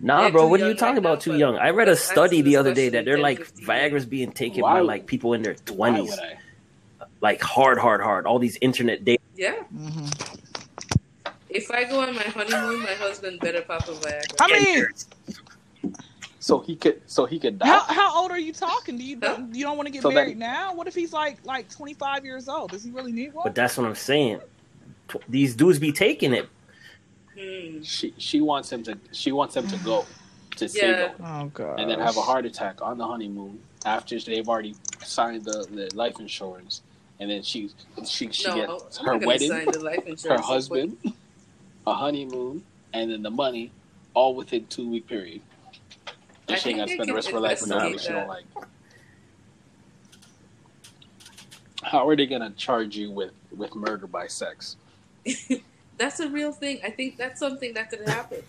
[0.00, 1.20] Nah, They're bro, what are you talking right now, about?
[1.20, 1.56] Too young.
[1.56, 4.80] I read a study the other day that they're like Viagra's being taken Why by
[4.80, 6.38] like people in their Why twenties, would I?
[7.22, 8.26] Like hard, hard, hard.
[8.26, 9.24] All these internet dating.
[9.36, 9.62] Yeah.
[9.64, 10.06] hmm
[11.48, 14.34] If I go on my honeymoon, my husband better pop a Viagra.
[14.40, 15.94] I mean,
[16.40, 17.66] So he could, so he could die.
[17.66, 18.98] how how old are you talking?
[18.98, 20.74] Do you don't, you don't want to get So that- married now?
[20.74, 22.72] What if he's like like 25 years old?
[22.72, 23.44] Does he really need one?
[23.44, 24.40] But that's what I'm saying.
[25.28, 26.48] These dudes be taking it.
[27.38, 27.82] Hmm.
[27.82, 30.04] She she wants him to she wants him to go
[30.56, 31.08] to say Yeah.
[31.18, 31.80] go, oh god.
[31.80, 35.90] and then have a heart attack on the honeymoon after they've already signed the, the
[35.94, 36.82] life insurance,
[37.22, 37.70] and then she
[38.04, 40.46] she she No, gets her wedding, sign the life insurance.
[40.46, 40.96] her husband,
[41.86, 43.72] a honeymoon, and then the money,
[44.12, 45.42] all within two week period.
[46.48, 48.12] I And she ain't gotta spend the rest of her life with can nobody she
[48.12, 48.44] don't like.
[51.84, 54.76] How are they gonna charge you with with murder by sex?
[55.96, 56.80] That's a real thing.
[56.84, 58.42] I think that's something that could happen.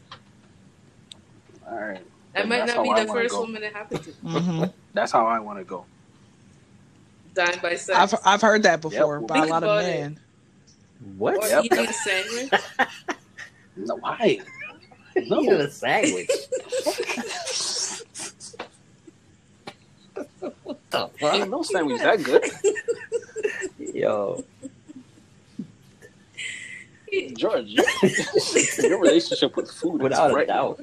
[1.69, 2.05] All right,
[2.35, 4.11] I might not be how I the first woman it happened to.
[4.13, 5.85] hmm that's how I want to go.
[7.33, 8.13] Dying by sex.
[8.13, 9.27] I've I've heard that before Yep.
[9.27, 9.99] by a lot of about it.
[10.01, 10.19] men.
[11.17, 11.37] What?
[11.43, 11.65] or Yep.
[11.65, 12.51] eating a sandwich.
[13.75, 14.39] No, why?
[15.15, 15.41] No.
[15.41, 16.29] Eating a sandwich.
[20.63, 21.33] what the fuck?
[21.33, 22.43] Ain't no sandwich that good.
[23.95, 24.43] Yo.
[27.35, 27.85] George, your,
[28.79, 30.47] your relationship with food Without is a right.
[30.47, 30.79] doubt.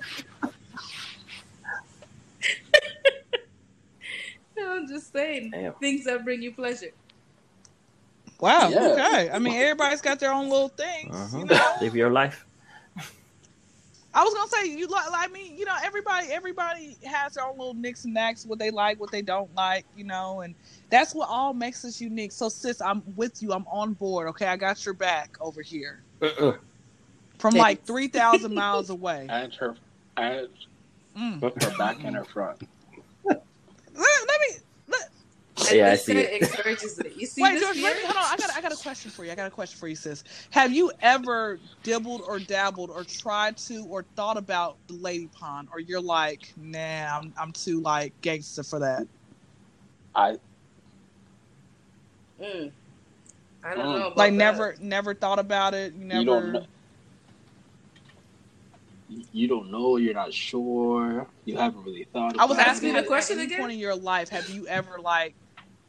[4.81, 5.75] I'm just saying Damn.
[5.75, 6.91] things that bring you pleasure.
[8.41, 8.69] Wow.
[8.71, 8.93] Yeah.
[8.93, 9.31] Okay.
[9.31, 11.15] I mean, everybody's got their own little things.
[11.15, 11.39] Uh-huh.
[11.39, 11.75] You know.
[11.81, 12.47] Live your life.
[14.13, 15.05] I was gonna say you like.
[15.13, 18.73] I mean, you know, everybody everybody has their own little nicks and knacks, what they
[18.73, 20.57] like, what they don't like, you know, and
[20.91, 22.33] that's what all makes us unique.
[22.33, 23.53] So, sis, I'm with you.
[23.53, 24.27] I'm on board.
[24.31, 26.57] Okay, I got your back over here Uh-uh.
[27.39, 27.59] from Thanks.
[27.59, 29.27] like three thousand miles away.
[29.31, 29.77] And her,
[30.17, 30.49] and
[31.17, 31.63] Mm.
[31.63, 32.63] her back and her front.
[33.25, 33.43] Let,
[33.95, 34.57] let me.
[34.89, 35.09] Let,
[35.71, 36.43] And Yeah, I see it.
[36.43, 37.15] encourages it.
[37.17, 37.77] You see wait, this George.
[37.77, 37.85] here?
[37.85, 38.25] Let hold on.
[38.33, 38.51] I got.
[38.57, 39.33] I got a question for you.
[39.33, 40.25] I got a question for you, sis.
[40.53, 45.69] Have you ever dibbled or dabbled or tried to or thought about the lady pond,
[45.73, 49.07] or you're like, nah, I'm I'm too like gangster for that.
[50.15, 50.39] I
[52.41, 52.73] Mm.
[53.65, 53.93] I don't Mm.
[53.93, 54.09] know.
[54.09, 54.39] About like that.
[54.39, 56.67] never never thought about it you never you don't know.
[59.09, 59.97] You don't know.
[59.99, 61.29] You're not sure.
[61.45, 62.37] You haven't really thought.
[62.39, 63.59] i was about Ask me asking the question at question any again?
[63.59, 65.37] point in your life have you ever like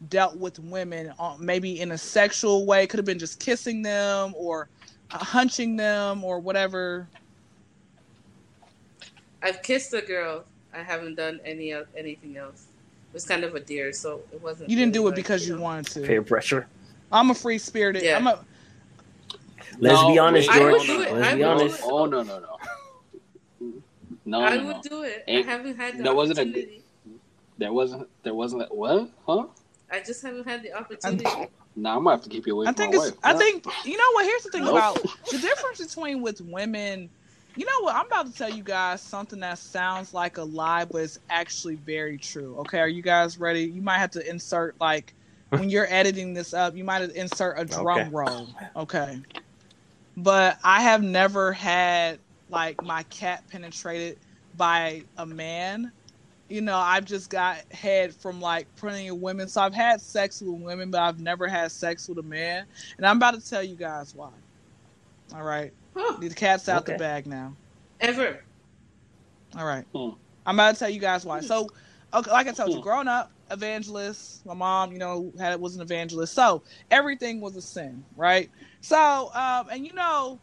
[0.10, 4.34] dealt with women on, maybe in a sexual way could have been just kissing them
[4.36, 4.68] or
[5.12, 7.08] uh, hunching them or whatever
[9.44, 10.44] I've kissed a girl.
[10.74, 12.68] I haven't done any of anything else.
[13.10, 14.70] It was kind of a deer, so it wasn't.
[14.70, 15.62] you didn't really do it like, because you know.
[15.62, 16.68] wanted to Peer pressure.
[17.12, 18.18] i'm a free spirited Yeah.
[18.18, 18.40] i'm a
[19.80, 20.88] Let's No, be honest, wait, George.
[20.90, 21.80] Let's I be honest.
[21.80, 21.86] it.
[21.86, 22.58] Oh no no no.
[24.26, 24.82] No, I no, would no.
[24.84, 25.24] do it.
[25.28, 26.84] Ain't- I haven't had the that wasn't a opportunity.
[27.58, 28.08] There wasn't.
[28.24, 28.64] There wasn't.
[28.64, 29.10] A, what?
[29.26, 29.46] Huh?
[29.92, 31.52] I just haven't had the opportunity.
[31.76, 33.12] Nah, I'm gonna have to keep you away I from think my it's.
[33.12, 33.16] wife.
[33.24, 33.36] I Nah.
[33.36, 34.26] think you know what.
[34.26, 34.70] Here's the thing Nope.
[34.70, 35.02] about
[35.32, 37.12] the difference between with women.
[37.56, 37.96] You know what?
[37.96, 41.76] I'm about to tell you guys something that sounds like a lie, but it's actually
[41.76, 42.58] very true.
[42.62, 43.64] Okay, are you guys ready?
[43.64, 45.16] You might have to insert like
[45.54, 46.76] when you're editing this up.
[46.76, 48.12] You might have to insert a drum Okay.
[48.12, 48.56] roll.
[48.76, 49.20] Okay.
[50.18, 54.20] But I have never had like my cat penetrated
[54.54, 55.92] by a man
[56.52, 59.48] you know, I've just got head from like plenty of women.
[59.48, 62.66] So I've had sex with women, but I've never had sex with a man.
[62.98, 64.32] And I'm about to tell you guys why.
[65.34, 65.72] All right.
[65.96, 66.18] Huh.
[66.20, 67.54] The cat's out the bag now.
[68.00, 68.44] Ever.
[69.58, 69.86] All right.
[69.94, 70.10] Hmm.
[70.46, 71.40] I'm about to tell you guys why.
[71.42, 71.70] So,
[72.14, 72.82] okay, like I told you, Hmm.
[72.82, 74.46] growing up, evangelist.
[74.46, 76.34] My mom, you know, had was an evangelist.
[76.34, 78.50] So everything was a sin, right?
[78.82, 80.40] So, um, and you know,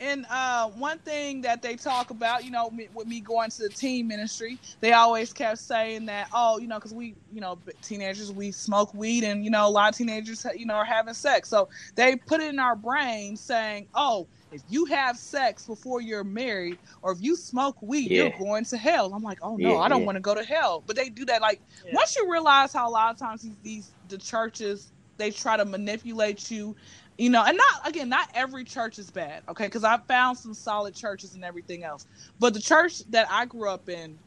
[0.00, 3.62] and uh, one thing that they talk about, you know, me, with me going to
[3.64, 7.62] the teen ministry, they always kept saying that, oh, you know, because we, you know,
[7.82, 11.14] teenagers, we smoke weed, and you know, a lot of teenagers, you know, are having
[11.14, 11.48] sex.
[11.48, 16.24] So they put it in our brain saying, oh, if you have sex before you're
[16.24, 18.16] married, or if you smoke weed, Yeah.
[18.16, 19.12] you're going to hell.
[19.14, 20.06] I'm like, oh no, Yeah, I don't yeah.
[20.06, 20.84] want to go to hell.
[20.86, 21.92] But they do that like Yeah.
[21.94, 25.64] once you realize how a lot of times these, these the churches they try to
[25.64, 26.74] manipulate you
[27.18, 29.66] you know and not again not every church is bad okay?
[29.66, 32.06] Because i found some solid churches and everything else.
[32.40, 34.20] But the church that i grew up in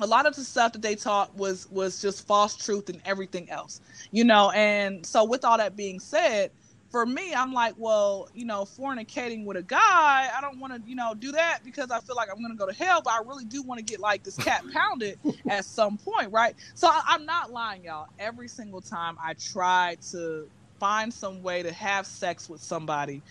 [0.00, 3.50] a lot of the stuff that they taught was was just false truth and everything
[3.50, 3.80] else
[4.12, 4.50] you know?
[4.52, 6.52] And so with all that being said
[6.90, 10.80] for me i'm like well you know fornicating with a guy i don't want to
[10.88, 13.12] you know do that because i feel like i'm going to go to hell but
[13.12, 16.54] i really do want to get like this cat pounded at some point right?
[16.74, 18.06] So I, i'm not lying y'all.
[18.18, 20.50] Every single time i try to
[20.80, 23.24] find some way to have sex with somebody,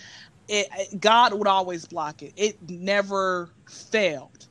[0.47, 2.33] it, it- God would always block it.
[2.37, 4.49] It never failed.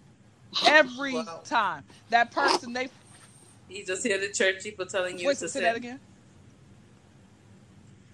[0.67, 1.43] Every Wow.
[1.45, 2.89] time that person they
[3.69, 6.01] You just hear the church people telling you wait to say that again.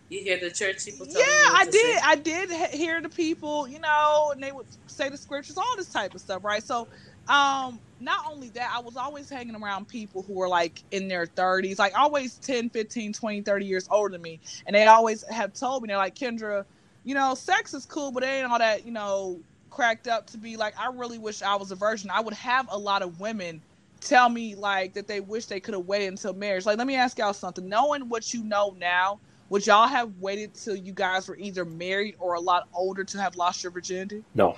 [0.08, 1.96] You hear the church people Yeah, telling you I did.
[1.96, 2.02] sin.
[2.04, 5.90] I did hear the people, you know, and they would say the scriptures, all this
[5.90, 6.62] type of stuff, right?
[6.64, 6.88] So,
[7.28, 11.26] um, not only that, I was always hanging around people who were like in their
[11.26, 14.40] 30s, like always 10, 15, 20, 30 years older than me.
[14.66, 16.64] And they always have told me, they're like, Kendra,
[17.04, 19.40] you know, sex is cool, but it ain't all that, you know,
[19.70, 22.10] cracked up to be like, I really wish I was a virgin.
[22.10, 23.62] I would have a lot of women
[24.00, 26.66] tell me like that they wish they could have waited until marriage.
[26.66, 27.68] Like, let me ask y'all something.
[27.68, 32.16] Knowing what you know now, would y'all have waited till you guys were either married
[32.18, 34.24] or a lot older to have lost your virginity?
[34.34, 34.56] No,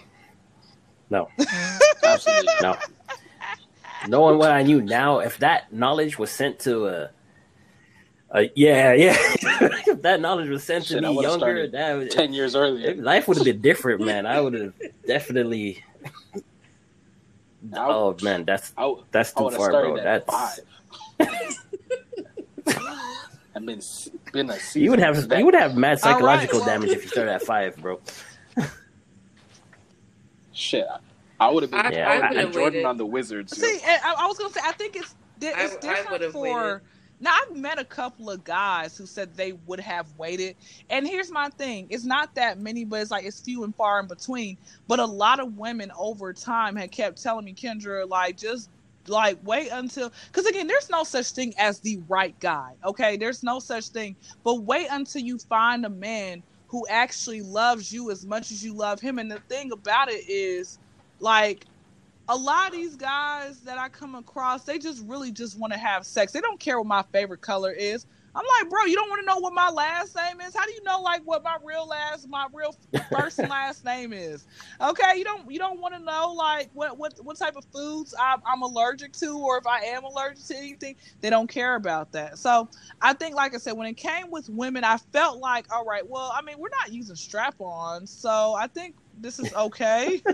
[1.13, 1.29] no,
[2.05, 2.53] Absolutely.
[2.63, 2.77] no.
[4.09, 7.11] Knowing what I knew now, if that knowledge was sent to a,
[8.33, 9.15] a yeah, yeah,
[9.87, 12.95] if that knowledge was sent to Shit, I me younger, that would, Ten years earlier.
[12.97, 14.27] life would have been different, man.
[14.27, 14.73] I would have
[15.07, 15.85] definitely.
[16.35, 16.41] I,
[17.77, 19.97] Oh man, that's would- that's too far, bro.
[19.99, 20.59] at That's
[21.21, 21.39] five.
[23.55, 23.81] I've been
[24.33, 25.39] been a season you would have vet.
[25.39, 28.01] you would have mad All right, psychological well- damage if you started at five, bro.
[30.63, 30.87] Shit.
[30.91, 30.99] I-
[31.41, 31.81] I would have been.
[31.81, 32.87] I- Yeah, I I would have been would've Jordan waited.
[32.87, 33.59] on the Wizards.
[33.59, 33.65] yo.
[33.67, 36.43] See, I, I was gonna say, I think it's it's I different would've for.
[36.43, 36.81] waited.
[37.21, 40.57] Now I've met a couple of guys who said they would have waited,
[40.91, 44.01] and here's my thing: it's not that many, but it's like it's few and far
[44.01, 44.57] in between.
[44.89, 48.71] But a lot of women over time had kept telling me, Kendra, like just
[49.09, 53.43] like wait until because again there's no such thing as the right guy okay there's
[53.43, 56.41] no such thing but wait until you find a man
[56.73, 60.27] who actually loves you as much as you love him and the thing about it
[60.27, 60.79] is
[61.21, 61.67] like
[62.31, 65.79] a lot of these guys that I come across, they just really just want to
[65.79, 66.33] have sex.
[66.33, 68.07] They don't care what my favorite color is.
[68.35, 70.55] I'm like, bro, you don't want to know what my last name is?
[70.57, 72.75] How do you know like what my real last, my real
[73.13, 74.47] first and last name is?
[74.81, 78.15] Okay, you don't you don't want to know like what what what type of foods
[78.19, 80.97] I'm, I'm allergic to, or if I am allergic to anything.
[81.21, 82.39] They don't care about that.
[82.39, 82.69] So
[83.01, 86.07] I think, like I said, when it came with women, I felt like, all right,
[86.09, 90.23] well, I mean, we're not using strap-ons, so I think this is okay.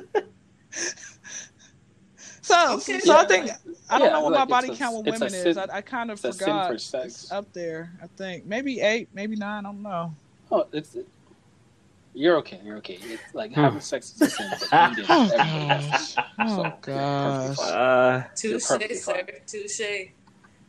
[2.49, 3.01] so, Okay.
[3.01, 3.51] so I think
[3.91, 5.57] I don't yeah, know what like, my body a- count with women sin- is.
[5.57, 6.73] I, I kind of it's forgot.
[6.73, 7.23] for sex.
[7.25, 7.93] It's up there.
[8.03, 9.65] I think maybe eight, maybe nine.
[9.65, 10.15] I don't know.
[10.51, 10.97] Oh, it's
[12.15, 12.61] you're okay.
[12.65, 12.99] You're okay.
[13.03, 13.61] It's like Hmm.
[13.61, 15.91] having sex is a sin, but eating everybody.
[16.39, 17.47] Oh So, gosh.
[17.47, 17.75] perfectly fine.
[17.75, 19.27] Uh, Touche, sir.
[19.47, 20.09] Touche.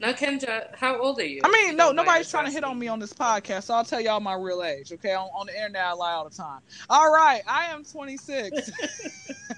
[0.02, 1.42] Now, Kendra, how old are you?
[1.44, 4.00] I mean, no, nobody's trying to hit on me on this podcast, so I'll tell
[4.00, 4.94] y'all my real age.
[4.94, 6.62] Okay, on, on the internet, I lie all the time.
[6.90, 8.72] All right, I am 26.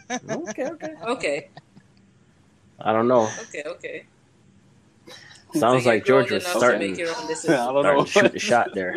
[0.32, 0.94] okay, okay.
[1.04, 1.50] Okay,
[2.84, 3.30] I don't know.
[3.44, 4.06] okay, okay.
[5.54, 7.84] Sounds So like George grown was enough to starting make your own I don't starting
[7.84, 8.04] know.
[8.06, 8.96] to shoot the shot there.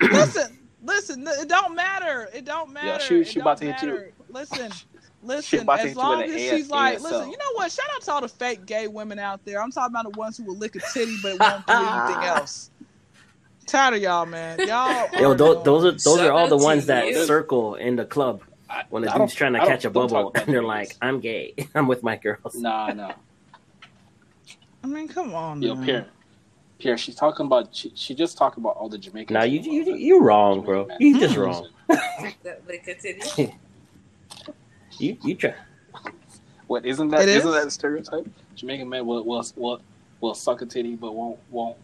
[0.00, 1.26] listen, listen.
[1.26, 2.28] It don't matter.
[2.32, 3.02] It don't matter.
[3.04, 4.12] she- it she about to hit you.
[4.30, 4.70] Listen,
[5.24, 5.60] listen.
[5.60, 7.02] about to hit As long as an she's like, ASL.
[7.02, 7.30] listen.
[7.32, 7.72] You know what?
[7.72, 9.60] Shout out to all the fake gay women out there.
[9.60, 12.70] I'm talking about the ones who will lick a titty but won't do anything else.
[13.66, 14.60] Tired of y'all, man.
[14.68, 15.08] Y'all.
[15.20, 18.04] Yo, those, those are those Shout are all the to ones that circle in the
[18.04, 18.52] club I-
[18.90, 20.66] when the I dude's trying to I catch a bubble and they're niggas.
[20.66, 21.54] like, "I'm gay.
[21.74, 23.12] I'm with my girls." Nah, nah.
[24.84, 25.62] I mean, come on.
[25.62, 25.84] Yo, man.
[25.84, 26.06] Pierre.
[26.78, 27.74] Pierre, she's talking about.
[27.74, 29.34] She, she just talking about all the Jamaicans.
[29.34, 30.88] Now you you you wrong, bro.
[31.00, 31.68] You just wrong.
[31.90, 32.26] Hmm.
[32.42, 33.52] That, like, continue.
[34.98, 35.54] You you try.
[36.66, 37.22] What isn't that?
[37.22, 37.36] It is?
[37.38, 38.26] Isn't that a stereotype?
[38.54, 39.80] Jamaican men will will will,
[40.20, 41.76] will suck a titty, but won't won't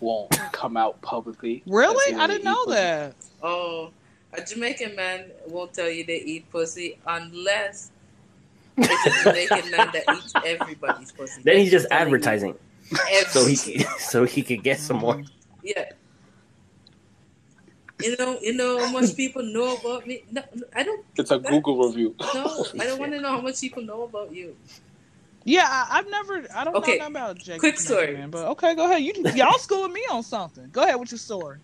[0.00, 1.62] won't come out publicly.
[1.66, 2.14] Really?
[2.14, 3.14] I didn't know that.
[3.42, 3.90] Oh,
[4.32, 7.90] a Jamaican man won't tell you they eat pussy unless
[8.76, 11.42] it's a Jamaican man that eats everybody's pussy.
[11.42, 12.54] Then he's just advertising,
[13.28, 13.56] so he
[13.98, 15.22] so he could get some more.
[15.62, 15.84] Yeah.
[18.00, 20.22] You know, you know how much people know about me.
[20.30, 21.04] No, no, I don't.
[21.16, 22.14] It's a Google review.
[22.32, 24.54] No, I don't want to know how much people know about you.
[25.44, 26.46] Yeah, I, I've never.
[26.54, 27.58] I don't Okay, know about Jake.
[27.58, 28.14] quick story.
[28.14, 29.02] Man, but okay, go ahead.
[29.02, 30.68] You y'all schooling me on something.
[30.70, 31.58] Go ahead with your story.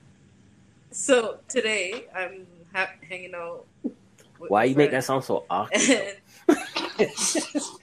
[0.91, 3.64] So today I'm ha- hanging out.
[3.83, 6.16] With Why my you make that sound so awkward?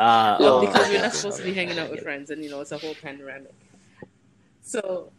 [0.00, 2.42] Uh, Well, oh, because okay, we're not supposed to be hanging out with friends, and
[2.42, 3.54] you know it's a whole panoramic.
[4.62, 5.12] So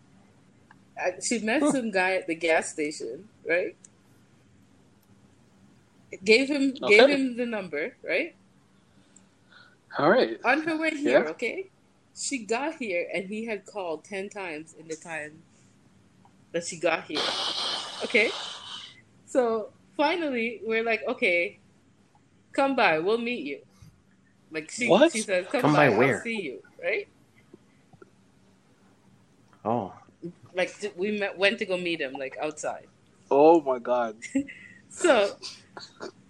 [0.99, 3.77] I, she met some guy at the gas station, right?
[6.25, 8.35] Gave him gave him the number, right?
[9.97, 10.37] All right.
[10.43, 11.29] On her way here, Yeah.
[11.31, 11.69] okay?
[12.15, 15.41] She got here and he had called 10 times in the time
[16.53, 17.19] that she got here.
[18.03, 18.31] Okay?
[19.25, 21.59] So finally, we're like, okay,
[22.53, 23.59] come by, we'll meet you.
[24.51, 25.11] Like she, What?
[25.11, 26.17] she says, come, Come by, by where?
[26.17, 27.07] I'll see you, right?
[29.65, 29.93] Oh,
[30.53, 32.87] Like we met, went to go meet him like outside.
[33.29, 34.15] Oh my god.
[34.95, 35.35] So,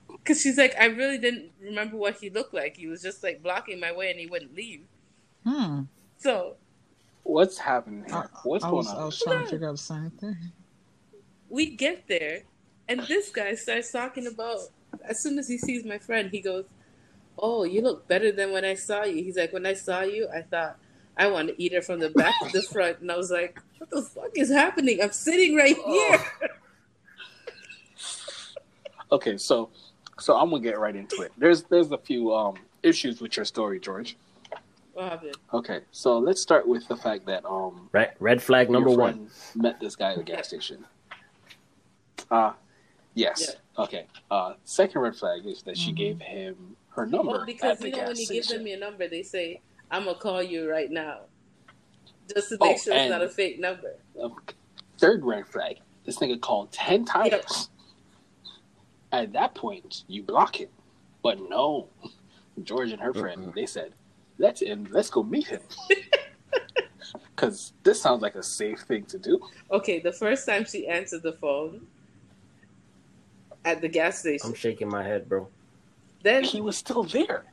[0.08, 2.78] because she's like, I really didn't remember what he looked like.
[2.78, 4.86] He was just like blocking my way and he wouldn't leave.
[5.46, 5.82] Hmm.
[6.18, 6.56] So
[7.24, 8.16] What's happening here?
[8.16, 8.98] I, What's I going was, on?
[9.02, 10.38] I was trying to figure out the same thing.
[11.50, 12.44] we get there,
[12.88, 14.60] and this guy starts talking about.
[15.04, 16.66] As soon as he sees my friend, he goes,
[17.38, 20.28] "Oh, you look better than when I saw you." He's like, "When I saw you,
[20.34, 20.78] I thought
[21.18, 23.60] I want to eat her from the back to the front," and I was like,
[23.80, 25.02] "What the fuck is happening?
[25.02, 26.20] I'm sitting right here."
[29.12, 29.70] Okay, so
[30.20, 31.32] so I'm gonna get right into it.
[31.38, 34.18] There's there's a few um issues with your story, George.
[34.94, 35.36] What happened?
[35.54, 39.30] Okay, so let's start with the fact that um Red, red flag number one.
[39.56, 40.86] met this guy at the gas station.
[42.30, 42.54] Uh
[43.16, 43.56] yes.
[43.78, 44.06] Okay.
[44.30, 45.96] Uh second red flag is that she Mhm.
[45.96, 48.58] gave him her number Oh, because at the you know gas when you give station.
[48.60, 51.22] them your number, they say, "I'm gonna call you right now,"
[52.34, 53.96] just to Oh, make sure it's not a fake number.
[54.22, 54.36] Um,
[55.00, 55.80] third red flag.
[56.06, 57.32] This nigga called ten times.
[57.32, 57.46] Yep.
[59.12, 60.70] At that point, you block him.
[61.24, 61.88] But no,
[62.64, 63.56] George and her friend, Mm-mm.
[63.56, 63.94] they said,
[64.38, 65.62] "Let's in, let's go meet him,"
[67.36, 69.40] because this sounds like a safe thing to do.
[69.72, 71.88] Okay, the first time she answered the phone
[73.66, 75.48] at the gas station, I'm shaking my head, bro.
[76.24, 77.46] then He was still there.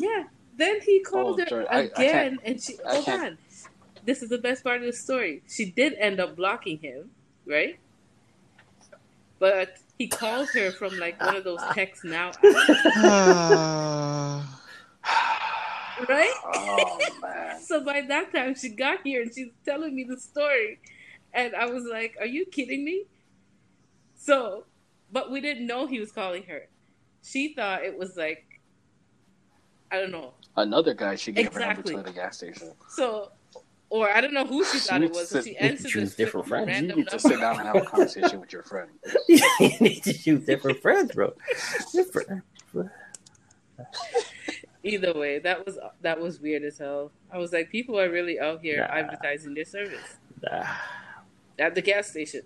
[0.00, 0.24] Yeah.
[0.56, 3.38] Then he called Oh, her Jordan, I- I again, and she I hold can't- on.
[4.04, 5.42] This is the best part of the story.
[5.48, 7.10] She did end up blocking him,
[7.46, 7.78] right?
[9.38, 14.42] But he called her from like one of those text now, apps, Uh,
[16.08, 16.32] right?
[16.54, 17.60] Oh man.
[17.60, 20.78] So by that time, she got here and she's telling me the story,
[21.32, 23.04] and I was like, "Are you kidding me?"
[24.16, 24.64] So,
[25.12, 26.68] but we didn't know he was calling her.
[27.22, 28.46] She thought it was like,
[29.90, 30.32] I don't know.
[30.56, 31.94] Another guy she gave her Exactly.
[31.94, 32.72] number to at the gas station.
[32.88, 33.32] So,
[33.90, 35.28] or I don't know who she thought it was.
[35.28, 36.66] So she answered this different friends.
[36.68, 38.90] You random need to sit down and have a conversation with your friend.
[39.28, 39.40] you
[39.80, 41.34] need to choose different friends, bro.
[41.92, 42.42] Different.
[44.84, 47.12] Either way, that was that was weird as hell.
[47.32, 48.94] I was like, people are really out here Nah.
[48.94, 50.18] advertising their service
[50.50, 50.84] Ah,
[51.58, 52.42] at the gas station.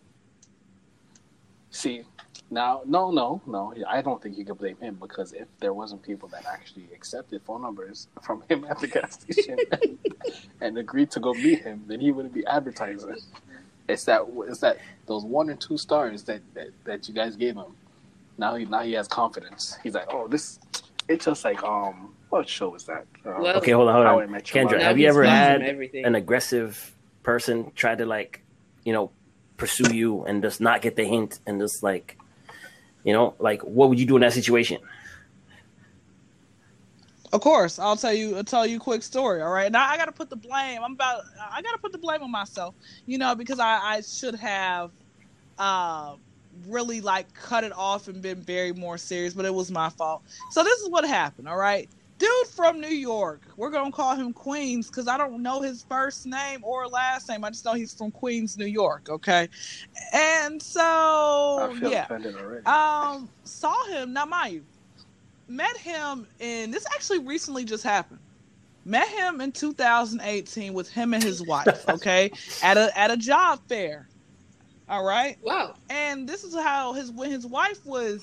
[1.71, 2.05] See,
[2.51, 3.75] now, no, no, no.
[3.89, 7.43] I don't think you can blame him because if there wasn't people that actually accepted
[7.43, 9.99] phone numbers from him at the gas station and,
[10.61, 13.17] and agreed to go meet him, then he wouldn't be advertising.
[13.89, 17.57] It's that it's that those one or two stars that, that, that you guys gave
[17.57, 17.77] him.
[18.39, 19.79] Now he now he has confidence.
[19.83, 20.59] He's like, oh, this.
[21.09, 23.07] It's just like um, what show was that?
[23.25, 24.41] Uh, Well, okay, hold on, hold on.
[24.41, 24.81] Kendra, Mother.
[24.81, 26.05] Have you ever had everything.
[26.05, 28.43] an aggressive person try to like,
[28.85, 29.11] you know,
[29.57, 32.17] pursue you and just not get the hint and just like,
[33.05, 34.79] you know, like what would you do in that situation?
[37.33, 38.37] Of course, I'll tell you.
[38.37, 39.43] I'll tell you a quick story.
[39.43, 39.71] All right.
[39.71, 40.83] Now I got to put the blame.
[40.83, 41.25] I'm about.
[41.51, 42.75] I got to put the blame on myself.
[43.05, 44.91] You know, because I, I should have,
[45.59, 46.15] uh,
[46.67, 49.35] really like cut it off and been very more serious.
[49.35, 50.23] But it was my fault.
[50.53, 51.49] So this is what happened.
[51.49, 51.91] All right.
[52.19, 53.43] Dude from New York.
[53.57, 57.45] We're gonna call him Queens because I don't know his first name or last name.
[57.45, 59.09] I just know he's from Queens, New York.
[59.09, 59.49] Okay.
[60.13, 62.07] And so I feel yeah.
[62.67, 64.13] Um, saw him.
[64.13, 64.65] Now, mind you,
[65.49, 68.21] met him in this actually recently just happened.
[68.85, 71.85] Met him in 2018 with him and his wife.
[71.89, 72.31] Okay,
[72.63, 74.09] at a at a job fair.
[74.89, 75.75] All right, wow.
[75.91, 78.23] and this is how his when his wife was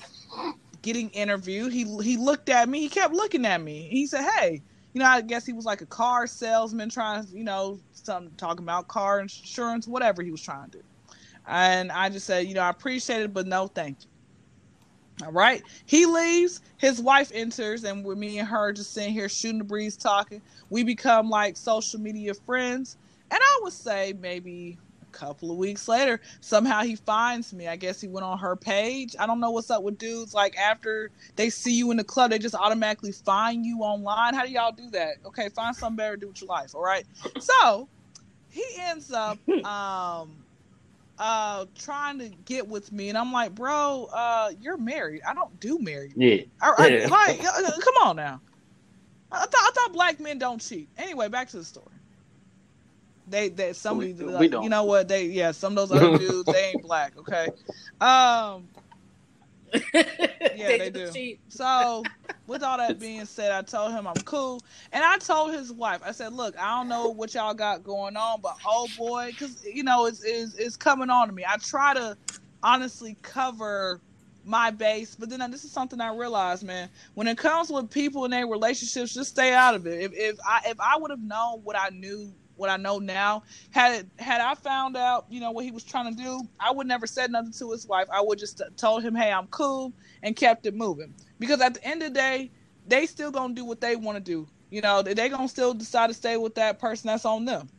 [0.86, 2.80] getting interviewed, he he looked at me.
[2.80, 3.88] He kept looking at me.
[3.90, 4.62] He said, "Hey."
[4.94, 8.30] You know, I guess he was like a car salesman trying to, you know, some
[8.38, 10.84] talking about car insurance, whatever he was trying to do.
[11.46, 15.26] And I just said, you know, I appreciate it, but no, thank you.
[15.26, 15.62] All right.
[15.86, 16.60] He leaves.
[16.78, 20.42] His wife enters, and with me and her just sitting here shooting the breeze, talking.
[20.70, 22.96] We become like social media friends.
[23.30, 24.78] And I would say maybe
[25.16, 27.68] couple of weeks later, somehow he finds me.
[27.68, 29.16] I guess he went on her page.
[29.18, 30.34] I don't know what's up with dudes.
[30.34, 34.34] Like after they see you in the club, they just automatically find you online.
[34.34, 35.16] How do y'all do that?
[35.26, 36.74] Okay, find something better to do with your life.
[36.74, 37.04] All right.
[37.40, 37.88] So
[38.50, 40.44] he ends up um
[41.18, 45.22] uh trying to get with me and I'm like, bro, uh you're married.
[45.26, 46.14] I don't do married.
[46.16, 46.42] Yeah.
[46.60, 47.08] I, I- Yeah.
[47.08, 48.42] like come on now.
[49.32, 50.90] I I thought black men don't cheat.
[50.98, 51.95] Anyway, back to the story.
[53.26, 54.62] They they some We- of we these, like, don't.
[54.62, 57.48] you know what they yeah some of those other dudes they ain't black okay
[58.00, 58.68] um
[59.92, 61.10] they, they do.
[61.12, 61.40] cheat.
[61.48, 62.10] so,
[62.46, 64.62] with all that being said, I told him I'm cool,
[64.92, 68.16] and I told his wife, I said, "Look, I don't know what y'all got going
[68.16, 71.44] on, but oh boy, because you know it's, it's it's coming on to me.
[71.46, 72.16] I try to
[72.62, 74.00] honestly cover
[74.44, 76.88] my base, but then this is something I realized, man.
[77.14, 80.00] When it comes with people in their relationships, just stay out of it.
[80.00, 83.44] If if I if I would have known what I knew what I know now.
[83.70, 86.86] Had had I found out, you know, what he was trying to do, I would
[86.88, 88.08] never said nothing to his wife.
[88.12, 91.14] I would just told him, "Hey, I'm cool," and kept it moving.
[91.40, 92.52] Because at the end of the day,
[92.86, 94.48] they still gonna do what they want to do.
[94.70, 97.08] You know, they gonna still decide to stay with that person.
[97.08, 97.70] That's on them.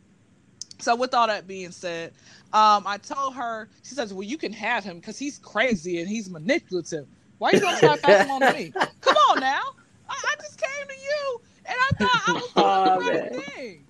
[0.80, 2.14] So with all that being said,
[2.54, 3.70] um, I told her.
[3.84, 7.08] She says, "Well, you can have him because he's crazy and he's manipulative.
[7.40, 8.76] Why are you gonna try to pass him on to me?
[9.02, 9.62] Come on now.
[10.10, 13.24] I, I just came to you, and I thought I was doing Oh, the right
[13.24, 13.44] man.
[13.58, 13.87] thing.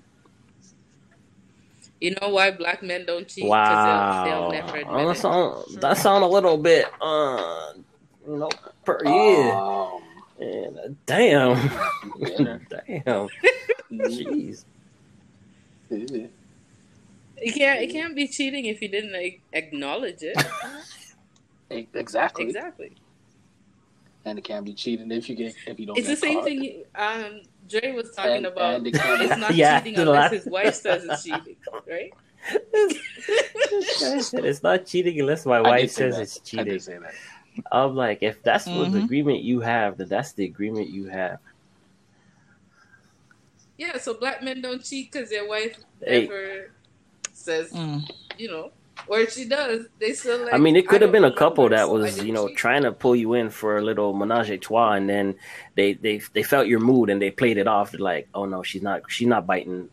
[1.99, 3.45] You know why black men don't cheat?
[3.45, 4.23] Wow.
[4.23, 7.73] they'll, they'll never Oh, admit that sound that sound a little bit uh
[8.27, 8.49] you know
[8.85, 9.59] per yeah.
[9.59, 10.01] Um,
[10.39, 11.57] Man, uh, damn.
[12.19, 12.57] yeah.
[12.69, 13.27] damn.
[13.91, 14.65] Jeez.
[15.89, 16.27] Yeah.
[17.37, 17.81] It can't.
[17.81, 20.37] It can't be cheating if you didn't like, acknowledge it.
[21.69, 22.45] Exactly.
[22.45, 22.91] exactly.
[24.23, 25.97] And it can't be cheating if you get if you don't.
[25.97, 26.45] It's the same caught.
[26.45, 26.63] thing.
[26.63, 28.75] you- Um, Dre was talking And- about.
[28.75, 31.55] and it can't be- it's not Yeah, cheating unless his wife says it's cheating,
[31.87, 32.13] right?
[34.21, 36.21] Said it's not cheating unless my wife say says that.
[36.21, 36.65] it's cheating.
[36.65, 37.13] did say that.
[37.71, 41.39] I'm like, if that's what the agreement you have, then that's the agreement you have.
[43.77, 43.97] Yeah.
[43.97, 46.21] So black men don't cheat because their wife Hey.
[46.27, 46.71] never
[47.33, 48.09] says, Mm.
[48.37, 48.71] you know,
[49.07, 50.53] or she does, they still like.
[50.53, 52.57] I mean, it could have been a couple that was, you know, cheat.
[52.57, 55.35] trying to pull you in for a little menage a trois, and then
[55.75, 57.91] they they they felt your mood and they played it off.
[57.91, 59.89] They're like, oh no, she's not she's not biting.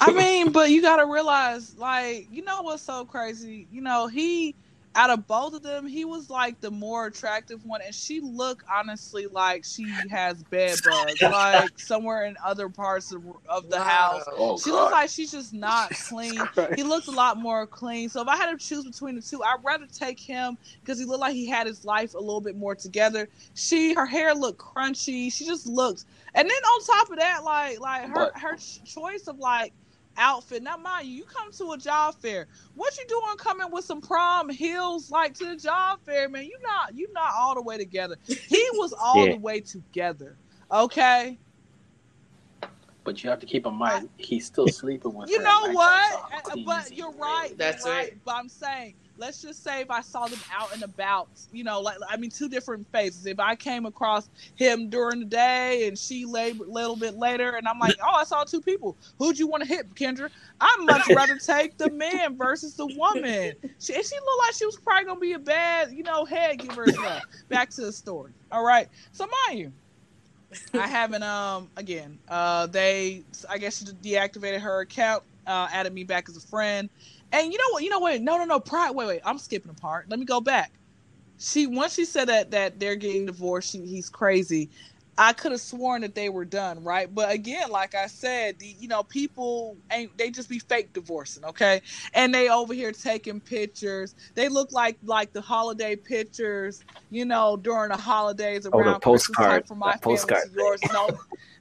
[0.00, 3.66] I mean, but you gotta realize, like, you know what's so crazy?
[3.72, 4.54] You know, he
[4.96, 8.64] out of both of them, he was like the more attractive one, and she looked
[8.72, 13.84] honestly like she has bed bugs, like somewhere in other parts of, of the Wow.
[13.84, 14.24] house.
[14.32, 16.40] Oh She looks like she's just not clean.
[16.74, 18.08] He looked a lot more clean.
[18.08, 21.04] So if I had to choose between the two, I'd rather take him because he
[21.04, 23.28] looked like he had his life a little bit more together.
[23.54, 25.32] She, her hair looked crunchy.
[25.32, 28.82] She just looked, and then on top of that, like like her But- her ch-
[28.84, 29.72] choice of like
[30.18, 30.62] outfit.
[30.62, 32.48] Now, mind you, you come to a job fair.
[32.74, 36.44] What you doing coming with some prom heels like to the job fair, man?
[36.44, 38.16] You not you not all the way together.
[38.46, 39.28] He was all Yeah.
[39.28, 40.38] the way together.
[40.72, 41.40] Okay.
[43.04, 45.32] But you have to keep in mind he's still sleeping with.
[45.32, 45.88] You her know what?
[45.88, 47.52] nighttime, so Uh, clean But you're right.
[47.58, 48.10] That's you're right.
[48.10, 48.24] right.
[48.24, 51.80] But I'm saying, let's just say if I saw them out and about, you know,
[51.80, 53.26] like I mean, two different phases.
[53.26, 57.56] If I came across him during the day and she lay a little bit later,
[57.56, 58.96] and I'm like, oh, I saw two people.
[59.18, 60.30] Who'd you want to hit, Kendra?
[60.60, 63.54] I'd much rather take the man versus the woman.
[63.78, 66.58] She, and she looked like she was probably gonna be a bad, you know, head
[66.60, 66.86] giver.
[67.48, 68.32] Back to the story.
[68.50, 68.88] All right.
[69.12, 69.72] So mind you.
[70.74, 72.18] I haven't um again.
[72.28, 76.88] Uh they I guess she deactivated her account, uh added me back as a friend.
[77.32, 77.82] And you know what?
[77.84, 78.20] You know what?
[78.22, 78.60] No, no, no.
[78.60, 78.92] Pride.
[78.92, 79.20] Wait, wait.
[79.24, 80.08] I'm skipping a part.
[80.10, 80.72] Let me go back.
[81.38, 83.70] She once she said that that they're getting divorced.
[83.72, 84.70] She, he's crazy.
[85.18, 87.12] I could have sworn that they were done, right?
[87.12, 91.44] But again, like I said, the you know people ain't they just be fake divorcing,
[91.44, 91.82] okay?
[92.14, 94.14] And they over here taking pictures.
[94.34, 98.84] They look like like the holiday pictures, you know, during the holidays around Oh, the
[98.88, 100.86] around Christmas time postcard- for my family postcard to yours.
[100.86, 101.18] No,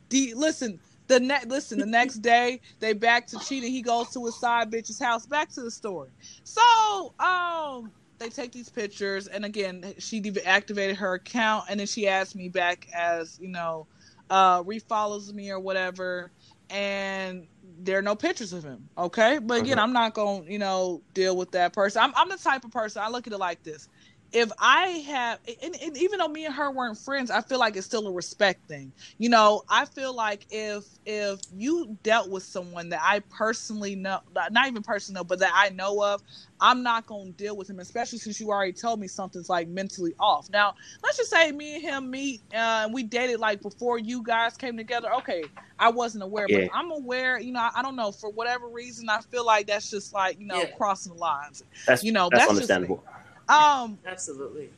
[0.10, 0.80] the listen.
[1.08, 3.72] The next listen, the next day they back to cheating.
[3.72, 5.28] He goes to his side bitch's house.
[5.28, 6.12] Back to the story.
[6.44, 12.08] So, um, they take these pictures, and again, she deactivated her account, and then she
[12.10, 13.88] asked me back as you know,
[14.32, 16.34] uh, refollows me or whatever,
[16.72, 18.90] and there are no pictures of him.
[18.98, 19.84] Okay, but again, Mhm.
[19.84, 22.02] I'm not gonna you know deal with that person.
[22.04, 23.90] I'm I'm the type of person I look at it like this.
[24.32, 27.78] If I have, and, and even though me and her weren't friends, I feel like
[27.78, 28.92] it's still a respect thing.
[29.18, 34.20] You know, I feel like if if you dealt with someone that I personally know,
[34.52, 36.22] not even personal, but that I know of,
[36.60, 40.14] I'm not gonna deal with him, especially since you already told me something's like mentally
[40.20, 40.50] off.
[40.50, 40.74] Now,
[41.04, 44.58] let's just say me and him meet, uh, and we dated like before you guys
[44.58, 45.14] came together.
[45.16, 45.50] Okay,
[45.80, 46.60] I wasn't aware, Yeah.
[46.60, 47.40] but I'm aware.
[47.40, 50.40] You know, I, I don't know for whatever reason, I feel like that's just like
[50.40, 50.76] you know Yeah.
[50.76, 51.64] crossing the lines.
[51.88, 53.04] That's You know, that's, that's just understandable.
[53.50, 54.70] Um, Absolutely.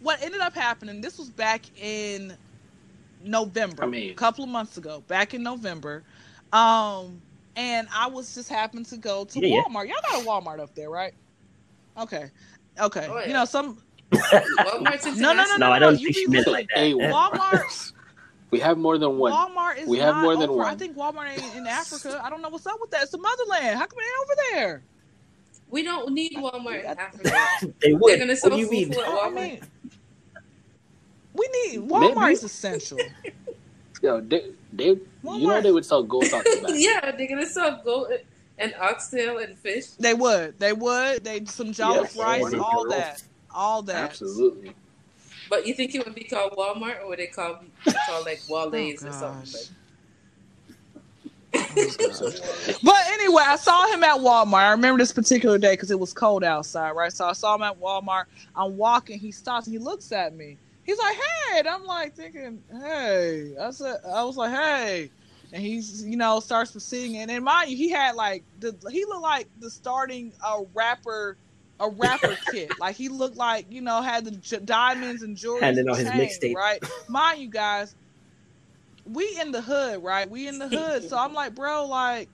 [0.00, 2.36] what ended up happening this was back in
[3.24, 6.02] november I mean- a couple of months ago back in november.
[6.52, 7.20] Um
[7.56, 9.62] and i was just happened to go to Yeah, yeah.
[9.62, 9.88] walmart.
[9.88, 11.14] Y'all got a walmart up there right?
[11.98, 12.30] Okay.
[12.80, 13.06] Okay.
[13.10, 13.26] Oh, yeah.
[13.26, 13.78] you know some
[14.12, 16.78] Walmart's no no no no No, I don't you think she be meant like that.
[16.78, 17.92] Hey, walmart
[18.50, 19.32] We have more than one.
[19.32, 20.62] walmart is We have not more than over.
[20.62, 22.20] i think walmart ain't in africa.
[22.22, 23.02] I don't know what's up with that.
[23.02, 23.78] It's the motherland.
[23.78, 24.82] How come it ain't over there
[25.68, 27.74] We don't need Walmart in Africa.
[27.82, 28.12] they would.
[28.12, 28.92] They're gonna What sell do you food mean?
[28.92, 29.34] for I Walmart.
[29.34, 29.60] mean,
[31.32, 32.32] we need walmart Maybe.
[32.32, 32.98] is essential
[34.02, 34.42] Yo, they,
[34.72, 36.44] they you know they would sell gold out
[36.74, 38.10] yeah, they're gonna sell goat
[38.58, 39.86] and oxtail and fish.
[39.98, 40.58] They would.
[40.58, 41.24] They would.
[41.24, 42.92] They some jollof Yes, rice, all would.
[42.92, 43.22] that,
[43.54, 44.10] all that.
[44.10, 44.74] Absolutely.
[45.48, 47.60] But you think it would be called Walmart or would they call
[48.06, 49.52] call like Waldays Oh, or something?
[49.52, 49.68] Like,
[51.58, 52.32] Oh,
[52.82, 54.54] but anyway, I saw him at Walmart.
[54.62, 57.12] I remember this particular day because it was cold outside, right?
[57.12, 58.24] So I saw him at Walmart.
[58.54, 59.18] I'm walking.
[59.18, 60.56] He stops he looks at me.
[60.84, 65.10] He's like, "Hey," and I'm like thinking, "Hey." I said, "I was like, hey,"
[65.52, 68.74] and he's you know starts to sing, and then mind you, he had like the
[68.90, 71.36] he looked like the starting a rapper
[71.80, 72.70] a rapper kid.
[72.78, 75.62] Like he looked like you know had the j- diamonds and jewelry.
[75.62, 76.54] Handing on his mixtape.
[76.54, 76.82] right?
[77.08, 77.94] Mind you, guys,
[79.06, 80.28] we in the hood, right?
[80.28, 81.08] We in the hood.
[81.08, 82.28] So I'm like, bro, like,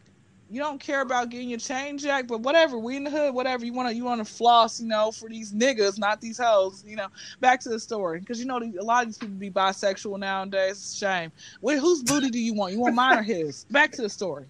[0.50, 2.78] you don't care about getting your chain jack, but whatever.
[2.78, 3.64] We in the hood, whatever.
[3.64, 6.84] You wanna you wanna floss, you know, for these niggas, not these hoes.
[6.86, 7.08] You know.
[7.40, 10.72] Back to the story, because you know a lot of these people be bisexual nowadays.
[10.72, 11.32] It's a shame.
[11.62, 12.74] Wait, whose booty do you want?
[12.74, 13.64] You want mine or his?
[13.70, 14.44] Back to the story.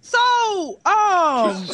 [0.00, 0.18] So,
[0.86, 1.66] um,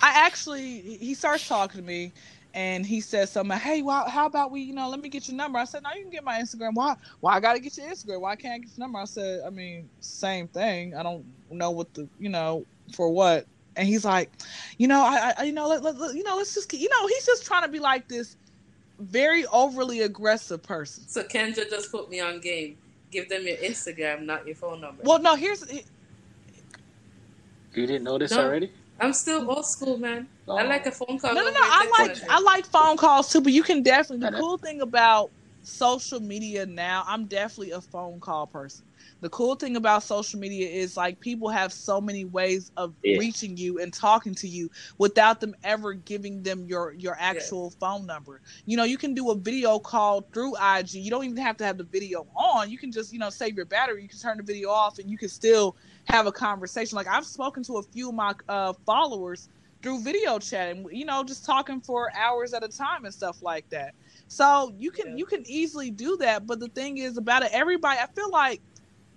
[0.00, 2.12] I actually he starts talking to me
[2.56, 5.36] and he says something, hey, well, how about we, you know, let me get your
[5.36, 5.58] number.
[5.58, 6.70] I said, no, you can get my Instagram.
[6.72, 6.96] Why?
[7.20, 8.22] Why I gotta get your Instagram?
[8.22, 8.98] Why can't I get your number?
[8.98, 10.96] I said, I mean, same thing.
[10.96, 13.46] I don't know what the, you know, for what.
[13.76, 14.30] And he's like,
[14.78, 17.06] you know, I, I you know, let, let, let- you know, let's just, you know,
[17.06, 18.36] he's just trying to be like this
[19.00, 21.04] very overly aggressive person.
[21.08, 22.78] So Kendra just put me on game.
[23.10, 25.02] Give them your Instagram, not your phone number.
[25.04, 25.82] Well, no, here's, You
[27.86, 28.46] didn't know this No.
[28.46, 28.72] already?
[29.00, 30.28] I'm still old school, man.
[30.56, 30.68] I Oh.
[30.68, 31.32] like a phone call.
[31.34, 31.60] no, no, over no.
[31.60, 32.30] a I text like.
[32.30, 34.26] I like phone calls too, but you can definitely.
[34.26, 35.32] The cool thing about
[35.62, 38.86] social media now, I'm definitely a phone call person.
[39.20, 43.18] The cool thing about social media is like people have so many ways of Yeah.
[43.18, 48.06] reaching you and talking to you without them ever giving them your your actual phone
[48.06, 48.40] number.
[48.64, 51.00] You know, you can do a video call through IG.
[51.00, 52.70] You don't even have to have the video on.
[52.70, 54.02] You can just you know save your battery.
[54.02, 55.76] You can turn the video off, and you can still
[56.06, 56.96] have a conversation.
[56.96, 59.48] Like I've spoken to a few of my uh, followers
[59.82, 63.38] through video chat and you know just talking for hours at a time and stuff
[63.42, 63.94] like that
[64.26, 65.16] so you can Yeah.
[65.16, 68.62] you can easily do that but the thing is about it everybody i feel like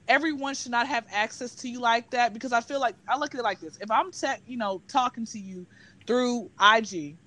[0.08, 3.34] everyone should not have access to you like that because i feel like i look
[3.34, 5.68] at it like this if i'm tech you know talking to you
[6.08, 7.18] through ig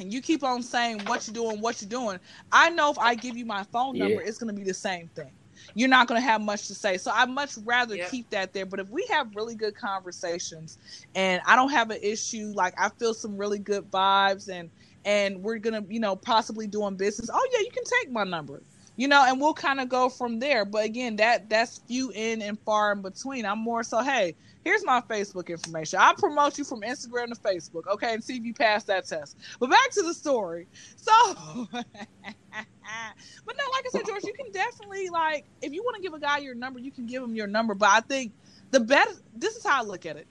[0.00, 2.18] and you keep on saying what you're doing what you're doing
[2.52, 3.98] i know if i give you my phone Yeah.
[3.98, 5.32] number it's going to be the same thing
[5.74, 8.66] you're not going to have much to say so i much rather keep that there
[8.66, 10.70] but if we have really good conversations
[11.16, 12.52] and I don't have an issue.
[12.56, 14.70] Like I feel some really good vibes, and
[15.06, 17.30] and we're gonna, you know, possibly doing business.
[17.34, 18.64] Oh yeah, you can take my number,
[18.96, 20.66] you know, and we'll kind of go from there.
[20.66, 23.46] But again, that that's few in and far in between.
[23.46, 25.98] I'm more so, hey, here's my Facebook information.
[26.02, 29.36] I'll promote you from Instagram to Facebook, okay, and see if you pass that test.
[29.60, 30.66] But back to the story.
[30.96, 31.68] So.
[33.46, 36.14] But no, like I said, George, you can definitely like if you want to give
[36.14, 37.74] a guy your number, you can give him your number.
[37.74, 38.32] But I think
[38.70, 40.26] the best this is how I look at it.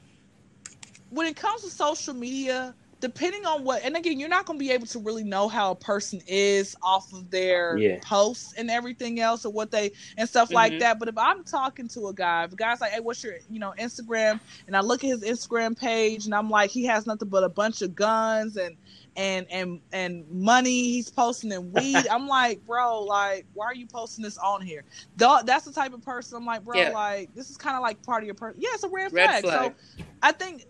[1.10, 2.74] When it comes to social media,
[3.04, 5.76] depending on what and again, you're not gonna be able to really know how a
[5.76, 8.00] person is off of their Yeah.
[8.02, 10.80] posts and everything else or what they and stuff like Mhm.
[10.80, 11.00] that.
[11.00, 13.60] But if I'm talking to a guy, if a guy's like, Hey, what's your you
[13.60, 14.40] know, Instagram?
[14.68, 17.50] And I look at his Instagram page and I'm like, he has nothing but a
[17.50, 18.78] bunch of guns and
[19.18, 22.08] and and and money he's posting and weed.
[22.10, 24.86] I'm like, bro, like, why are you posting this on here?
[25.18, 26.90] Tha- That's the type of person I'm like, bro, Yeah.
[26.92, 28.62] like, this is kind of like part of your person.
[28.62, 29.44] Yeah, it's a red, Red flag.
[29.44, 29.74] flag.
[30.00, 30.66] So I think,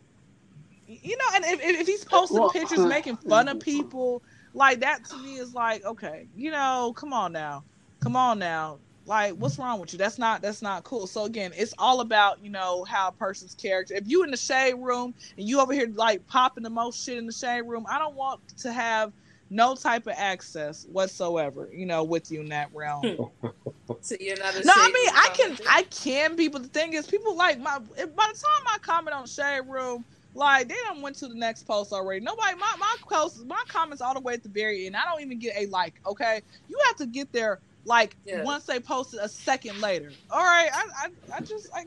[1.03, 4.23] you know, and if, if if he's posting Well, pictures uh, making fun of people,
[4.53, 7.63] like that to me is like, okay, you know, come on now,
[7.99, 8.79] come on now.
[9.05, 9.99] Like, what's wrong with you?
[9.99, 11.07] That's not that's not cool.
[11.07, 13.95] So again, it's all about you know how a person's character.
[13.95, 17.17] If you in the shade room and you over here like popping the most shit
[17.17, 19.11] in the shade room, I don't want to have
[19.49, 23.17] no type of access whatsoever, you know, with you in that realm.
[23.41, 23.47] Hmm.
[24.01, 25.57] So you're not a No, I mean I can?
[25.69, 27.79] I can be, but the thing is, people like my.
[27.79, 30.03] By the time I comment on Shade Room,
[30.35, 32.19] like they don't went to the next post already.
[32.23, 34.95] Nobody, my my posts, my comments all the way at the very end.
[34.95, 35.93] I don't even get a like.
[36.05, 38.43] Okay, you have to get there like Yeah.
[38.43, 40.11] once they posted a second later.
[40.31, 41.85] All right, I I, I just I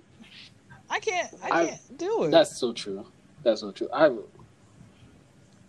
[0.91, 2.31] I can't I I- can't do it.
[2.31, 3.05] That's so true.
[3.43, 3.89] That's so true.
[3.93, 4.19] I've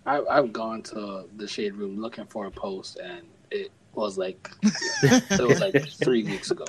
[0.05, 3.21] I, I've gone to the shade room looking for a post, and
[3.51, 6.65] it was like it was like three weeks ago,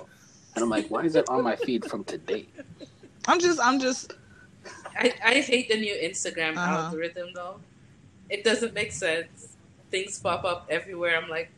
[0.55, 2.47] and I'm like, why is it on my feed from today?
[3.27, 4.15] I'm just I'm just
[4.99, 6.87] I, I hate the new Instagram Uh-huh.
[6.87, 7.61] algorithm though.
[8.29, 9.57] It doesn't make sense.
[9.91, 11.17] Things pop up everywhere.
[11.17, 11.51] I'm like,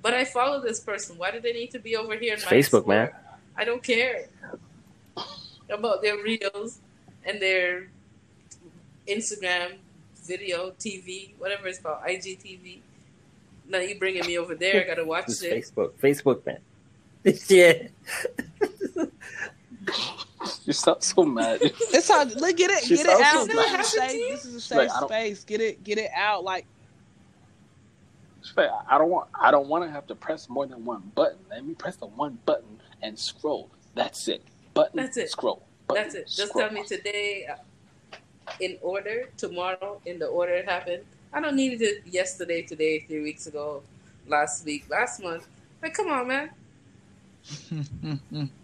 [0.00, 1.18] but I follow this person.
[1.18, 2.34] Why do they need to be over here?
[2.34, 2.86] In my Facebook, explore?
[2.86, 3.10] man.
[3.56, 4.26] I don't care
[5.68, 6.78] about their reels
[7.26, 7.88] and their
[9.08, 9.74] Instagram
[10.24, 12.78] video, TV, whatever it's called, IGTV.
[13.68, 14.82] Now you bringing me over there.
[14.82, 15.52] I gotta watch It's it.
[15.52, 15.92] Facebook.
[16.02, 16.60] Facebook, man.
[17.48, 17.88] yeah.
[20.64, 21.60] You sound so mad.
[21.62, 23.46] it's all like get it She get it out.
[23.46, 25.44] so This is, a safe, this is a safe Like, space.
[25.44, 26.44] Get it get it out.
[26.44, 26.66] Like
[28.88, 29.28] I don't want.
[29.40, 31.38] I don't want to have to press more than one button.
[31.50, 33.70] Let me press the one button and scroll.
[33.94, 34.42] That's it.
[34.74, 34.96] Button.
[34.96, 35.30] That's it.
[35.30, 35.62] Scroll.
[35.86, 36.26] But That's it.
[36.26, 37.56] Just scroll- tell me today, uh,
[38.60, 41.04] in order, tomorrow, in the order it happened.
[41.32, 43.82] I don't need it yesterday, today, three weeks ago,
[44.28, 45.46] last week, last month.
[45.82, 46.50] Like, come on, man.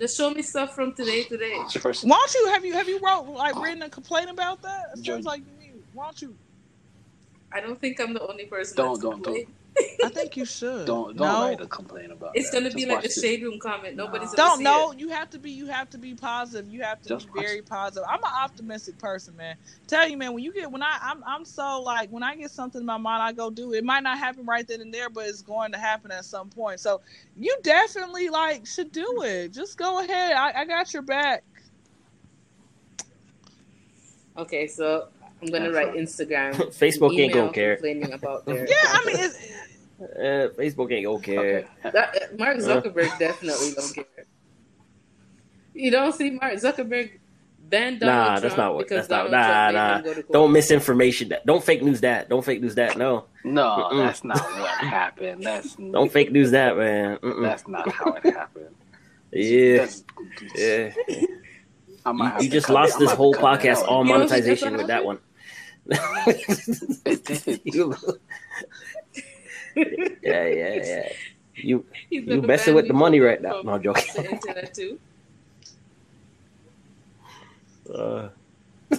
[0.00, 1.56] Just show me stuff from today, today.
[1.78, 4.86] First, Why don't you have you have you wrote like written a complaint about that?
[4.96, 5.82] It Judge- sounds like you need.
[5.92, 6.36] Why don't you?
[7.52, 8.76] I don't think I'm the only person.
[8.76, 9.48] Don't- that's don't- don't.
[9.76, 9.96] Complaining.
[10.04, 10.86] I think you should.
[10.86, 11.42] don't don't no.
[11.48, 12.62] write a complaint about It's that.
[12.62, 13.96] gonna be like watch a shade room comment.
[13.96, 14.36] Nobody's Nah.
[14.36, 14.92] gonna Don't know.
[14.92, 15.00] it.
[15.00, 15.50] You have to be.
[15.50, 16.70] You have to be positive.
[16.70, 17.66] You have to Just be very it.
[17.66, 18.06] positive.
[18.08, 19.56] I'm an optimistic person, man.
[19.86, 20.32] Tell you, man.
[20.34, 22.98] When you get when I I'm I'm so like when I get something in my
[22.98, 23.78] mind, I go do it.
[23.78, 26.48] It might not happen right then and there, but it's going to happen at some
[26.50, 26.80] point.
[26.80, 27.00] So
[27.36, 29.52] you definitely like should do it.
[29.52, 30.32] Just go ahead.
[30.32, 31.44] I, I got your back.
[34.36, 35.08] Okay, so
[35.42, 35.96] I'm gonna That's write right.
[35.96, 36.54] Instagram.
[36.78, 37.76] Facebook ain't email gonna care.
[37.76, 38.66] Complaining about their.
[38.66, 39.38] Yeah, I mean, it's,
[40.00, 41.38] Uh, Facebook ain't gonna care.
[41.40, 41.66] Okay.
[41.82, 44.24] That, uh, Mark Zuckerberg definitely don't care.
[45.72, 47.18] You don't see Mark Zuckerberg
[47.68, 48.88] banned Donald Nah, Trump that's not what.
[48.88, 49.30] That's not.
[49.30, 50.12] Donald Nah, Trump nah.
[50.14, 50.22] go.
[50.32, 51.46] Don't misinformation that.
[51.46, 52.28] Don't fake news that.
[52.28, 52.96] Don't fake news that.
[52.98, 53.26] No.
[53.44, 54.04] No, Mm-mm.
[54.06, 55.42] that's not what happened.
[55.44, 57.18] That's Don't fake news that, man.
[57.18, 57.42] Mm-mm.
[57.42, 58.74] That's not how it happened.
[59.32, 59.76] Yeah.
[59.78, 60.04] That's-
[60.56, 60.92] Yeah.
[62.06, 63.88] You, you just lost it- this whole gonna cut that podcast out.
[63.88, 65.18] on You don't think that's monetization with that one.
[67.06, 67.60] It did.
[69.76, 71.12] You- yeah, yeah, yeah.
[71.56, 73.60] You He's you messing with the money right now.
[73.62, 74.04] No I'm joking.
[74.16, 74.98] The internet too.
[77.92, 78.28] Uh,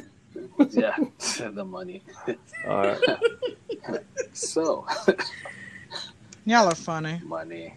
[0.70, 0.96] yeah,
[1.52, 2.02] the money.
[2.68, 3.00] all right.
[4.34, 4.86] So,
[6.46, 7.20] y'all are funny.
[7.26, 7.74] money.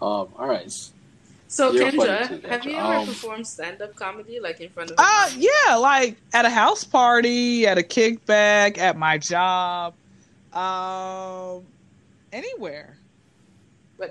[0.00, 0.28] Um.
[0.36, 0.70] All right.
[1.46, 4.96] So You're Kendra, too, have you ever Um, performed stand-up comedy like in front of?
[4.98, 9.94] Uh, yeah, like at a house party, at a kickback, at my job,
[10.54, 11.66] um,
[12.32, 12.98] anywhere.
[13.98, 14.10] but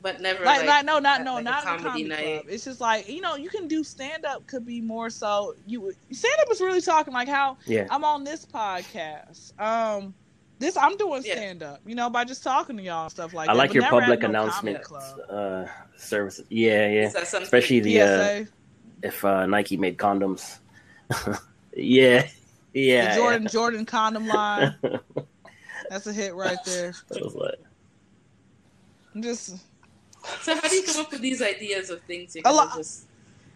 [0.00, 2.24] but never Like, like, not no, not no, like, not a comedy comedy night.
[2.42, 2.44] club.
[2.48, 4.46] It's just like you know, you can do stand up.
[4.46, 5.54] Could be more so.
[5.66, 7.86] You stand up is really talking like how Yeah.
[7.90, 9.58] I'm on this podcast.
[9.60, 10.14] Um,
[10.58, 11.34] this I'm doing Yeah.
[11.34, 11.80] stand up.
[11.86, 13.52] You know, by just talking to y'all and stuff like that.
[13.52, 13.58] I that.
[13.58, 15.20] like but your public no announcement club.
[15.30, 15.64] uh,
[15.96, 16.46] services.
[16.50, 17.06] Yeah, yeah.
[17.06, 17.44] Is that something?
[17.44, 18.44] Especially the uh,
[19.02, 20.58] if uh, Nike made condoms.
[21.76, 22.26] yeah,
[22.74, 23.14] yeah.
[23.14, 24.74] the Jordan Jordan condom line.
[25.90, 26.94] That's a hit right there.
[27.10, 27.18] yeah.
[27.20, 27.60] I was like,
[29.14, 29.56] I'm just
[30.40, 32.34] So how do you come up with these ideas of things?
[32.34, 33.06] You're A gonna lot- just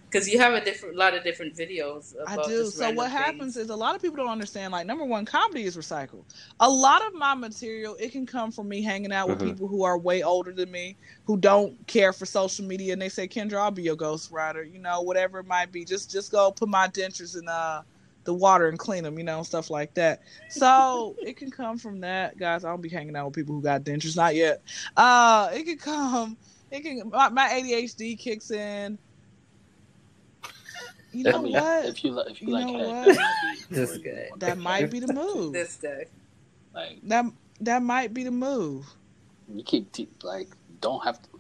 [0.09, 2.15] because you have a different lot of different videos.
[2.27, 2.67] I do.
[2.67, 4.73] So what random happens is a lot of people don't understand.
[4.73, 6.23] Like number one, comedy is recycled.
[6.61, 9.47] A lot of my material it can come from me hanging out with Mhm.
[9.49, 13.09] people who are way older than me, who don't care for social media, and they
[13.09, 15.85] say, "Kendra, I'll be your ghostwriter." You know, whatever it might be.
[15.85, 17.83] Just just go put my dentures in uh
[18.27, 19.17] the water and clean them.
[19.19, 20.21] You know, stuff like that.
[20.51, 22.65] So it can come from that, guys.
[22.65, 24.17] I don't be hanging out with people who got dentures.
[24.17, 24.63] Not yet.
[24.97, 26.37] Uh, it can come.
[26.71, 27.09] It can.
[27.11, 28.99] My, my ADHD kicks in.
[31.13, 31.87] You know I mean, what?
[31.87, 33.07] if you li- if you, You like know what?
[33.07, 34.27] that might be This where you guy.
[34.29, 35.53] want That might be the move.
[35.55, 36.07] this guy.
[36.75, 37.25] Like That
[37.61, 38.87] that might be the move.
[39.49, 40.49] you keep teeth like
[40.81, 41.36] don't have to.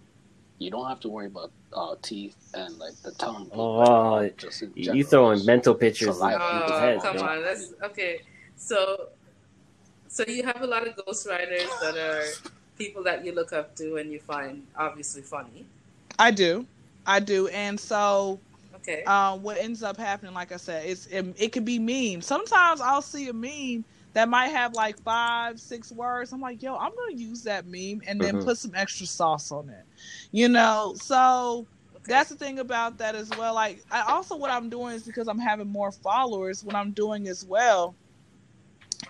[0.59, 3.51] You don't have to worry about uh, teeth and like the tongue.
[3.53, 5.05] Oh, like, just in you general.
[5.05, 7.25] throwing mental pictures in people's Oh, heads, come man.
[7.25, 7.43] on.
[7.43, 8.21] That's okay.
[8.57, 9.09] So,
[10.09, 12.25] so you have a lot of ghostwriters that are
[12.79, 15.67] people that you look up to and you find obviously funny.
[16.19, 16.67] I do,
[17.07, 18.41] I do, and so
[18.77, 19.05] Okay.
[19.05, 22.25] um, what ends up happening, like I said, it's it, it could be memes.
[22.27, 23.85] Sometimes I'll see a meme
[24.17, 26.33] that might have like five, six words.
[26.33, 28.41] I'm like, yo, I'm gonna use that meme and then Mhm.
[28.41, 29.85] put some extra sauce on it.
[30.33, 31.69] You know, so
[32.07, 33.55] that's the thing about that as well.
[33.55, 36.65] Like, I also what I'm doing is because I'm having more followers.
[36.65, 37.97] What I'm doing as well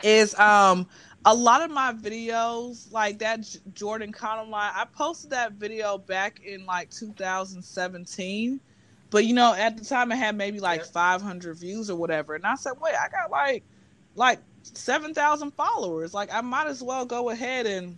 [0.02, 0.88] is um
[1.24, 5.98] a lot of my videos, like that J- Jordan Condom line, I posted that video
[5.98, 8.60] back in like 2017.
[9.10, 10.84] But you know, at the time it had maybe like Yeah.
[10.84, 13.64] 500 views or whatever, and I said, wait, I got like
[14.16, 14.40] like
[14.74, 16.14] 7,000 followers.
[16.14, 17.96] Like, I might as well go ahead and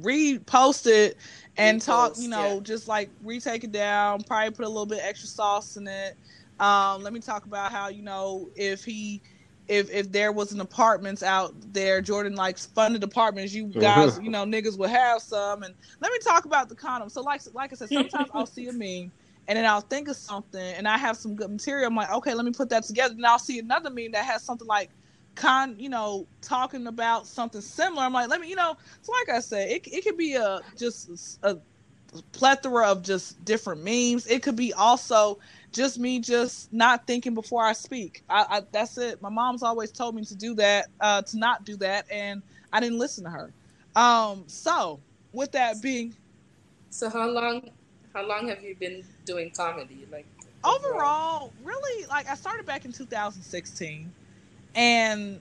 [0.00, 1.16] repost it
[1.56, 2.60] and talk, you know, yeah.
[2.60, 6.16] just like retake it down, probably put a little bit extra sauce in it.
[6.60, 9.20] Um, let me talk about how, you know, if he
[9.68, 14.30] if if there was an apartments out there, Jordan likes funded apartments, you guys, you
[14.30, 15.62] know, niggas would have some.
[15.62, 17.08] And let me talk about the condom.
[17.08, 19.12] So like like I said, sometimes I'll see a meme
[19.48, 21.88] and then I'll think of something and I have some good material.
[21.88, 23.14] I'm like, okay, let me put that together.
[23.14, 24.90] And I'll see another meme that has something like
[25.34, 29.36] con you know talking about something similar i'm like let me you know so like
[29.36, 31.56] i said it, it could be a just a
[32.32, 34.26] plethora of just different memes.
[34.26, 35.38] It could be also
[35.72, 38.22] just me just not thinking before i speak.
[38.28, 39.22] I, I that's it.
[39.22, 42.80] My mom's always told me to do that uh to not do that and i
[42.80, 43.54] didn't listen to her.
[43.96, 45.00] Um so
[45.32, 46.14] with that being
[46.90, 47.62] So how long
[48.14, 50.06] How long have you been doing comedy?
[50.10, 50.26] Like
[50.64, 54.12] Overall, really, like I started back in 2016,
[54.74, 55.40] and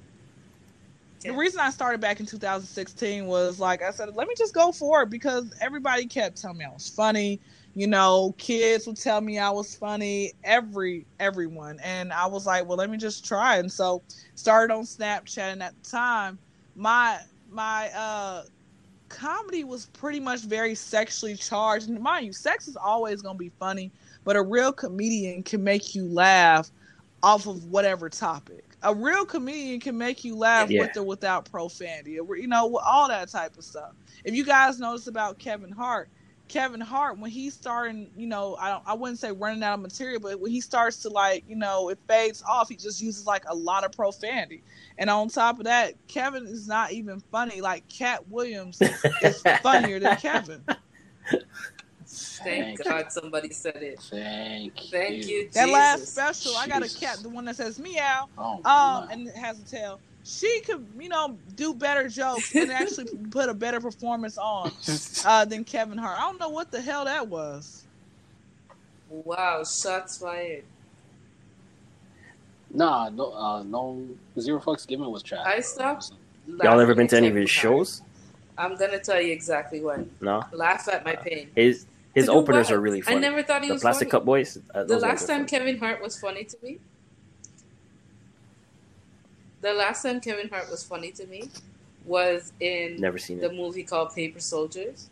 [1.23, 1.31] Yeah.
[1.31, 4.71] the reason I started back in 2016 was like I said, let me just go
[4.71, 7.41] for it because everybody kept telling me I was funny.
[7.73, 10.33] You know, kids would tell me I was funny.
[10.43, 13.57] Every everyone, and I was like, well, let me just try.
[13.57, 14.03] And so
[14.35, 16.39] started on Snapchat, and at the time,
[16.75, 17.19] my
[17.49, 18.43] my uh
[19.09, 21.89] comedy was pretty much very sexually charged.
[21.89, 23.93] And mind you, sex is always gonna be funny,
[24.25, 26.71] but a real comedian can make you laugh
[27.23, 28.70] off of whatever topic.
[28.83, 30.81] A real comedian can make you laugh Yeah.
[30.81, 33.91] with or without profanity, you know, all that type of stuff.
[34.23, 36.09] If you guys notice about Kevin Hart,
[36.47, 39.79] Kevin Hart when he's starting, you know, I don't, I wouldn't say running out of
[39.79, 43.25] material, but when he starts to like, you know, it fades off, he just uses
[43.25, 44.63] like a lot of profanity.
[44.97, 47.61] And on top of that, Kevin is not even funny.
[47.61, 50.65] Like Katt Williams is funnier than Kevin.
[52.43, 53.99] Thank Thank God somebody said it.
[54.01, 55.49] Thank, Thank you.
[55.53, 56.11] That last Jesus.
[56.11, 59.07] special, I got a cat, the one that says meow, Oh, um, my.
[59.11, 59.99] and it has a tail.
[60.23, 64.71] She could, you know, do better jokes and actually put a better performance on
[65.25, 66.17] uh, than Kevin Hart.
[66.19, 67.83] I don't know what the hell that was.
[69.09, 70.63] Wow, shots fired.
[72.73, 74.05] nah, no, uh, no,
[74.39, 75.45] zero fucks given was trash.
[75.45, 76.11] I stopped.
[76.63, 77.87] Y'all ever been to any of his at Kevin Hart.
[77.87, 78.01] shows?
[78.57, 80.09] I'm gonna tell you exactly when.
[80.21, 80.43] No.
[80.51, 81.49] Laugh at my pain.
[81.55, 82.75] His his openers what?
[82.75, 83.17] are really funny.
[83.17, 84.19] I never thought he the was Plastic funny.
[84.19, 84.57] Cup Boys.
[84.73, 85.49] Uh, The last time funny.
[85.49, 86.79] Kevin Hart was funny to me.
[89.61, 91.49] The last time Kevin Hart was funny to me
[92.05, 93.55] was in Never seen the it.
[93.55, 95.09] movie called Paper Soldiers.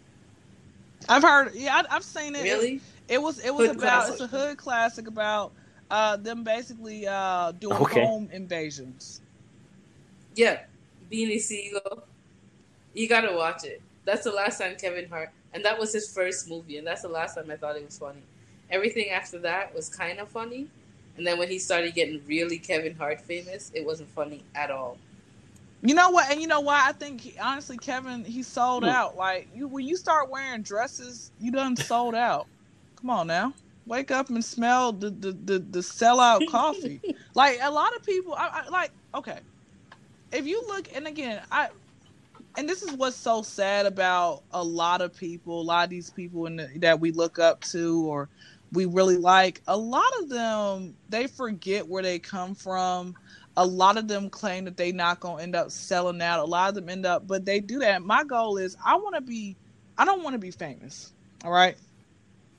[1.08, 2.44] I've heard, yeah, I, I've seen it.
[2.44, 2.82] Really?
[3.08, 4.14] It was, it was Hood about, classic.
[4.14, 5.52] it's a hood classic about
[5.92, 8.04] uh, them basically uh, doing Okay.
[8.04, 9.22] home invasions.
[10.36, 10.62] Yeah.
[11.12, 12.04] Beanie Sigel.
[12.94, 13.82] You gotta watch it.
[14.06, 17.10] That's the last time Kevin Hart, and that was his first movie, and that's the
[17.10, 18.24] last time I thought it was funny.
[18.70, 20.68] Everything after that was kind of funny,
[21.18, 24.98] and then when he started getting really Kevin Hart famous, it wasn't funny at all.
[25.82, 26.30] You know what?
[26.32, 26.84] And you know why?
[26.88, 28.86] I think he, honestly, Kevin, he sold Hmm.
[28.86, 29.16] out.
[29.16, 32.50] Like you, when you start wearing dresses, you done sold out.
[33.00, 33.54] Come on now,
[33.86, 37.02] wake up and smell the the the, the sellout coffee.
[37.36, 38.92] like a lot of people, I, I like.
[39.16, 39.40] Okay,
[40.32, 41.70] if you look, and again, I,
[42.58, 46.10] and this is what's so sad about a lot of people, a lot of these
[46.10, 48.30] people the, that we look up to or
[48.74, 49.62] we really like.
[49.68, 53.16] A lot of them, they forget where they come from
[53.60, 56.40] a lot of them claim that they not gonna end up selling out.
[56.40, 58.02] A lot of them end up, but they do that.
[58.02, 59.58] My goal is I want to be.
[59.98, 61.14] I don't want to be famous.
[61.44, 61.78] All right.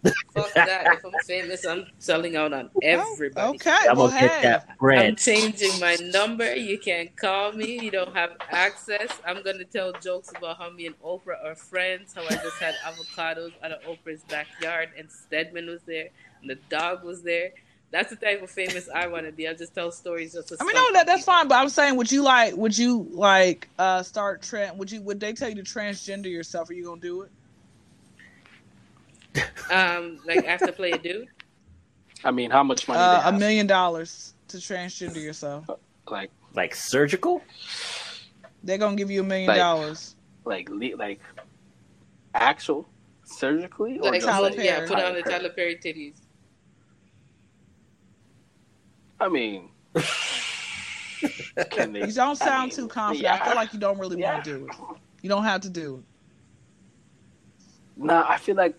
[0.03, 0.87] Fuck that.
[0.95, 3.57] If I'm famous, I'm selling out on everybody.
[3.57, 3.71] Okay.
[3.89, 4.43] I'm well, gonna get hey.
[4.43, 6.55] that I'm changing my number.
[6.55, 7.81] You can't call me.
[7.81, 9.11] You don't have access.
[9.27, 12.15] I'm gonna tell jokes about how me and Oprah are friends.
[12.15, 16.09] How I just had avocados out of Oprah's backyard, and Stedman was there,
[16.41, 17.51] and the dog was there.
[17.93, 19.49] That's the type of famous I want to be.
[19.49, 20.57] I just tell stories just to.
[20.61, 21.35] I mean, no, that that's people.
[21.35, 21.49] fine.
[21.49, 22.57] But I'm saying, would you like?
[22.57, 23.69] Would you like?
[23.79, 24.79] uh Start trend?
[24.79, 25.03] Would you?
[25.03, 26.71] Would they tell you to transgender yourself?
[26.71, 27.31] Are you gonna do it?
[29.71, 31.29] Um, like I have to play a dude.
[32.25, 32.99] I mean, how much money?
[32.99, 35.65] they Uh, a million dollars to transgender yourself.
[36.09, 37.41] Like, Like surgical?
[38.65, 40.17] They're gonna give you a million dollars.
[40.45, 41.21] like, le- like,
[42.35, 42.89] actual
[43.25, 44.89] surgically or Like Tyler put, like, yeah, Perry.
[44.89, 45.39] put on the Perry?
[45.39, 46.15] Tyler Perry titties.
[49.21, 49.69] I mean,
[51.71, 52.07] can they?
[52.07, 53.41] You don't I sound mean, too confident.
[53.41, 54.33] I feel like you don't really Yeah.
[54.33, 54.75] want to do it.
[55.23, 56.05] You don't have to do it.
[58.03, 58.75] No, I feel like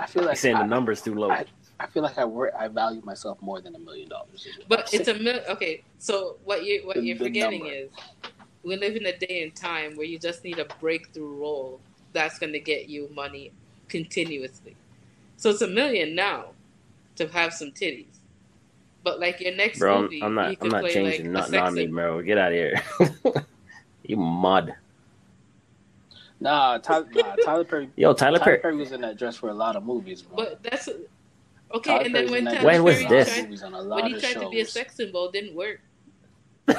[0.00, 1.30] I feel Like like saying I, the number's too low.
[1.30, 1.44] I-
[1.78, 2.52] I feel like I work.
[2.58, 4.46] I value myself more than a million dollars.
[4.68, 5.24] But it's a saying.
[5.24, 5.82] mil- okay.
[5.98, 7.88] So what you what The- you're forgetting is
[8.62, 11.80] we live in a day and time where you just need a breakthrough role
[12.12, 13.50] that's going to get you money
[13.88, 14.76] continuously.
[15.38, 16.48] So it's a million now
[17.16, 18.18] to have some titties.
[19.02, 20.62] But like your next Bro, movie, I'm, I'm you not.
[20.64, 21.20] I'm not play changing.
[21.24, 21.94] like a not sex not me, symbol.
[21.94, 22.22] bro.
[22.22, 22.82] Get out of here.
[24.04, 24.74] you mud.
[26.40, 27.90] Nah, Tyler, nah, Tyler Perry.
[27.96, 28.58] Yo, Tyler Tyler Perry.
[28.58, 30.36] Perry was in that dress for a lot of movies, bro.
[30.36, 30.88] But that's
[31.74, 31.98] okay.
[31.98, 33.28] Tyler and then Perry's when Tyler dress When was for a Perry lot of this?
[33.28, 35.32] tried, movies and a lot when he of tried to be a sex symbol, it
[35.32, 35.80] didn't work.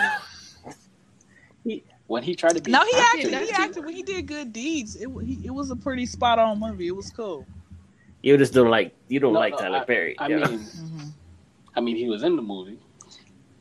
[2.08, 3.34] When he tried to be, No, he Okay, acted.
[3.36, 4.98] He acted when he did good deeds.
[4.98, 6.88] It he, it was a pretty spot on movie.
[6.88, 7.46] It was cool.
[8.22, 8.94] You just don't like.
[9.08, 10.20] You don't No, like no, Tyler Perry.
[10.20, 10.40] I yo.
[10.40, 11.08] mean, mm-hmm.
[11.74, 12.80] I mean, he was in the movie.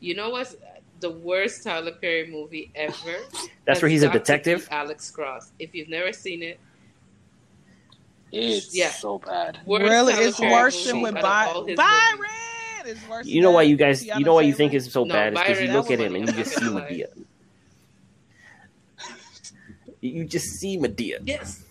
[0.01, 0.57] You know what's
[1.01, 3.17] the worst Tyler Perry movie ever?
[3.65, 4.67] that's where he's a got to be detective.
[4.71, 5.51] Alex Cross.
[5.59, 6.59] If you've never seen it,
[8.31, 8.89] It's Yeah.
[8.91, 9.59] so bad.
[9.65, 11.21] worst really, Tyler it's Perry worse than with out
[11.65, 12.19] By- his Byron.
[12.85, 13.07] movies.
[13.09, 13.25] Worse.
[13.27, 14.03] You know why you guys.
[14.05, 15.33] Tiana You know why you think it's so No, bad?
[15.33, 17.07] Is because you look at him and you just see Madea.
[19.99, 21.19] You you just see Madea.
[21.25, 21.63] Yes.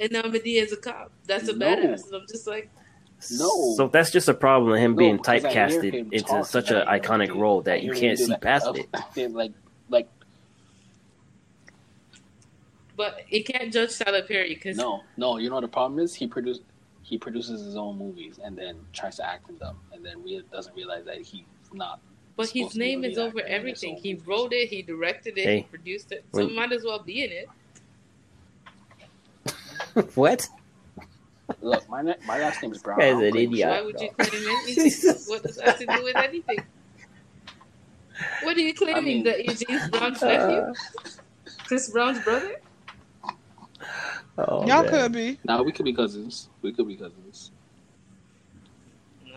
[0.00, 1.10] And now Madea is a cop.
[1.26, 1.66] That's a No.
[1.66, 2.06] badass.
[2.06, 2.68] And I'm just like,
[3.32, 3.74] No.
[3.76, 6.24] So that's just a problem of him No, being because I hear typecasted him into
[6.28, 8.66] talk, such an I hear him iconic role that you can't see past
[9.16, 9.32] it.
[9.32, 9.52] Like,
[9.88, 10.08] like,
[12.96, 15.38] But you can't judge Tyler Perry because no, no.
[15.38, 16.14] You know what the problem is?
[16.14, 16.60] He produce,
[17.02, 20.42] he produces his own movies and then tries to act in them, and then re-
[20.52, 22.00] doesn't realize that he's not.
[22.36, 23.94] but supposed his to be name is over actor in his everything.
[23.96, 24.26] own He movies.
[24.26, 25.56] wrote it, he directed it, Hey.
[25.58, 27.48] he produced it, so When- might as well be in it.
[30.14, 30.48] what?
[31.60, 32.98] Look, my na- my last name is Brown.
[32.98, 33.68] Guy's I don't an idiot.
[33.68, 33.84] Why shit.
[33.84, 35.14] would you claim anything?
[35.26, 36.58] what does that have to do with anything?
[38.42, 39.04] What are you claiming?
[39.04, 40.74] mean- that you're James Brown's nephew?
[41.66, 42.56] Chris Brown's brother?
[44.38, 44.88] Oh, Y'all man.
[44.90, 45.38] could be.
[45.44, 46.48] Nah, we could be cousins.
[46.62, 47.50] We could be cousins.
[49.26, 49.34] Nah.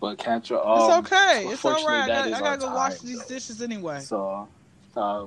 [0.00, 1.46] But Katra, It's um, okay.
[1.48, 2.04] It's all right.
[2.04, 4.00] I gotta, I gotta our go wash these so- dishes anyway.
[4.00, 4.48] So,
[4.96, 5.26] uh,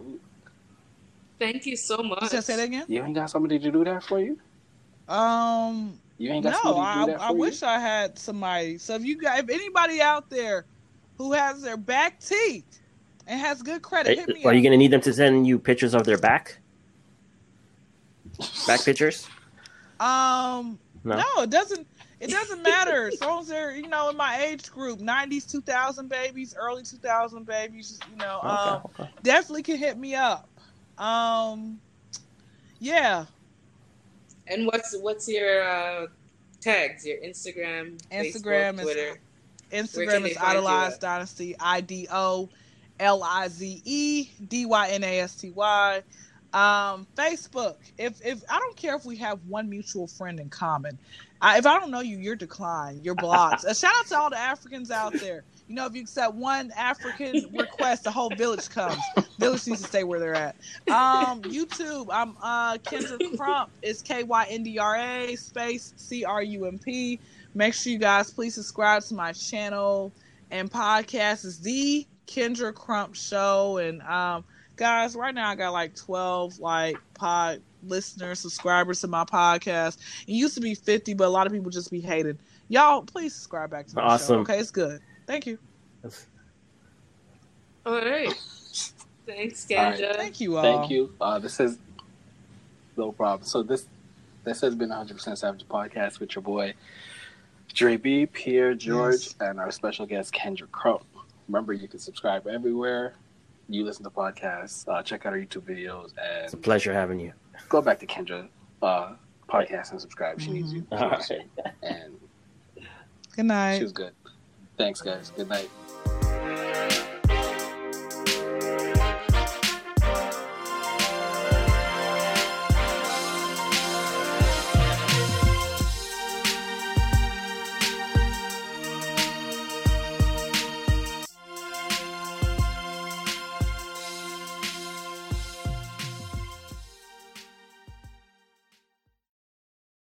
[1.37, 2.23] Thank you so much.
[2.29, 2.85] Should I say that again?
[2.87, 4.37] you ain't got somebody to do that for you.
[5.09, 7.39] Um, You ain't got no, somebody to I, do that for I you.
[7.39, 8.77] wish I had somebody.
[8.77, 10.65] So if you got, if anybody out there
[11.17, 12.79] who has their back teeth
[13.27, 15.59] and has good credit, hit me Are you going to need them to send you
[15.59, 16.59] pictures of their back?
[18.67, 19.27] Back pictures?
[19.99, 21.17] Um, No.
[21.17, 21.87] no, it doesn't.
[22.19, 26.07] It doesn't matter as long as they're you know in my age group, '90s, 2000
[26.09, 28.03] babies, early 2000 babies.
[28.09, 29.09] You know, um, Okay, okay.
[29.23, 30.49] definitely can hit me up.
[30.97, 31.81] Um,
[32.79, 33.25] yeah,
[34.49, 36.07] And what's what's your uh,
[36.59, 37.05] tags?
[37.05, 39.19] Your Instagram, Instagram Facebook, is- Twitter.
[39.71, 41.55] Instagram is idolized dynasty.
[41.59, 42.49] I D O
[42.99, 46.01] L I Z E D Y N A S T Y.
[46.53, 47.75] Um, Facebook.
[47.97, 50.97] If if I don't care if we have one mutual friend in common.
[51.41, 53.05] I, if I don't know you, you're declined.
[53.05, 53.63] You're blocked.
[53.67, 55.43] A shout out to all the Africans out there.
[55.69, 58.97] You know, if you accept one African request, the whole village comes.
[59.37, 60.55] Village needs to stay where they're at.
[60.89, 62.07] Um, YouTube.
[62.11, 63.69] I'm uh Kyndra Crump.
[63.83, 67.19] It's K Y N D R A space C R U M P.
[67.53, 70.11] Make sure you guys please subscribe to my channel
[70.49, 73.77] and podcast is the Kyndra Crump Show.
[73.77, 74.43] And um,
[74.75, 79.97] guys, right now I got like twelve like pod listeners, subscribers to my podcast.
[80.27, 82.39] It used to be fifty, but a lot of people just be hating.
[82.69, 84.07] Y'all, please subscribe back to my show.
[84.07, 84.39] Awesome.
[84.41, 84.99] Okay, it's good.
[85.29, 85.59] Thank you.
[87.85, 88.33] All right.
[89.27, 89.95] Thanks, All right.
[89.99, 90.15] Kyndra.
[90.15, 90.63] Thank you all.
[90.63, 91.13] Thank you.
[91.21, 91.77] Uh, this is
[92.97, 93.47] no problem.
[93.47, 93.85] So this
[94.43, 96.73] this has been 100% Savage podcast with your boy
[97.75, 99.35] Dre B, Pierre, George, Yes.
[99.39, 101.03] and our special guest Kyndra Crump.
[101.47, 103.13] Remember, you can subscribe everywhere
[103.67, 104.87] you listen to podcasts.
[104.87, 106.11] Uh, check out our YouTube videos
[106.43, 107.33] It's a pleasure having you.
[107.69, 108.47] go back to Kyndra
[108.81, 109.13] uh,
[109.47, 110.41] podcast and subscribe.
[110.41, 110.87] She needs you.
[110.91, 111.31] All right.
[111.83, 112.19] And
[113.35, 113.77] Good night.
[113.77, 114.13] she was good.
[114.79, 115.31] Thanks, guys.
[115.35, 115.69] Good night.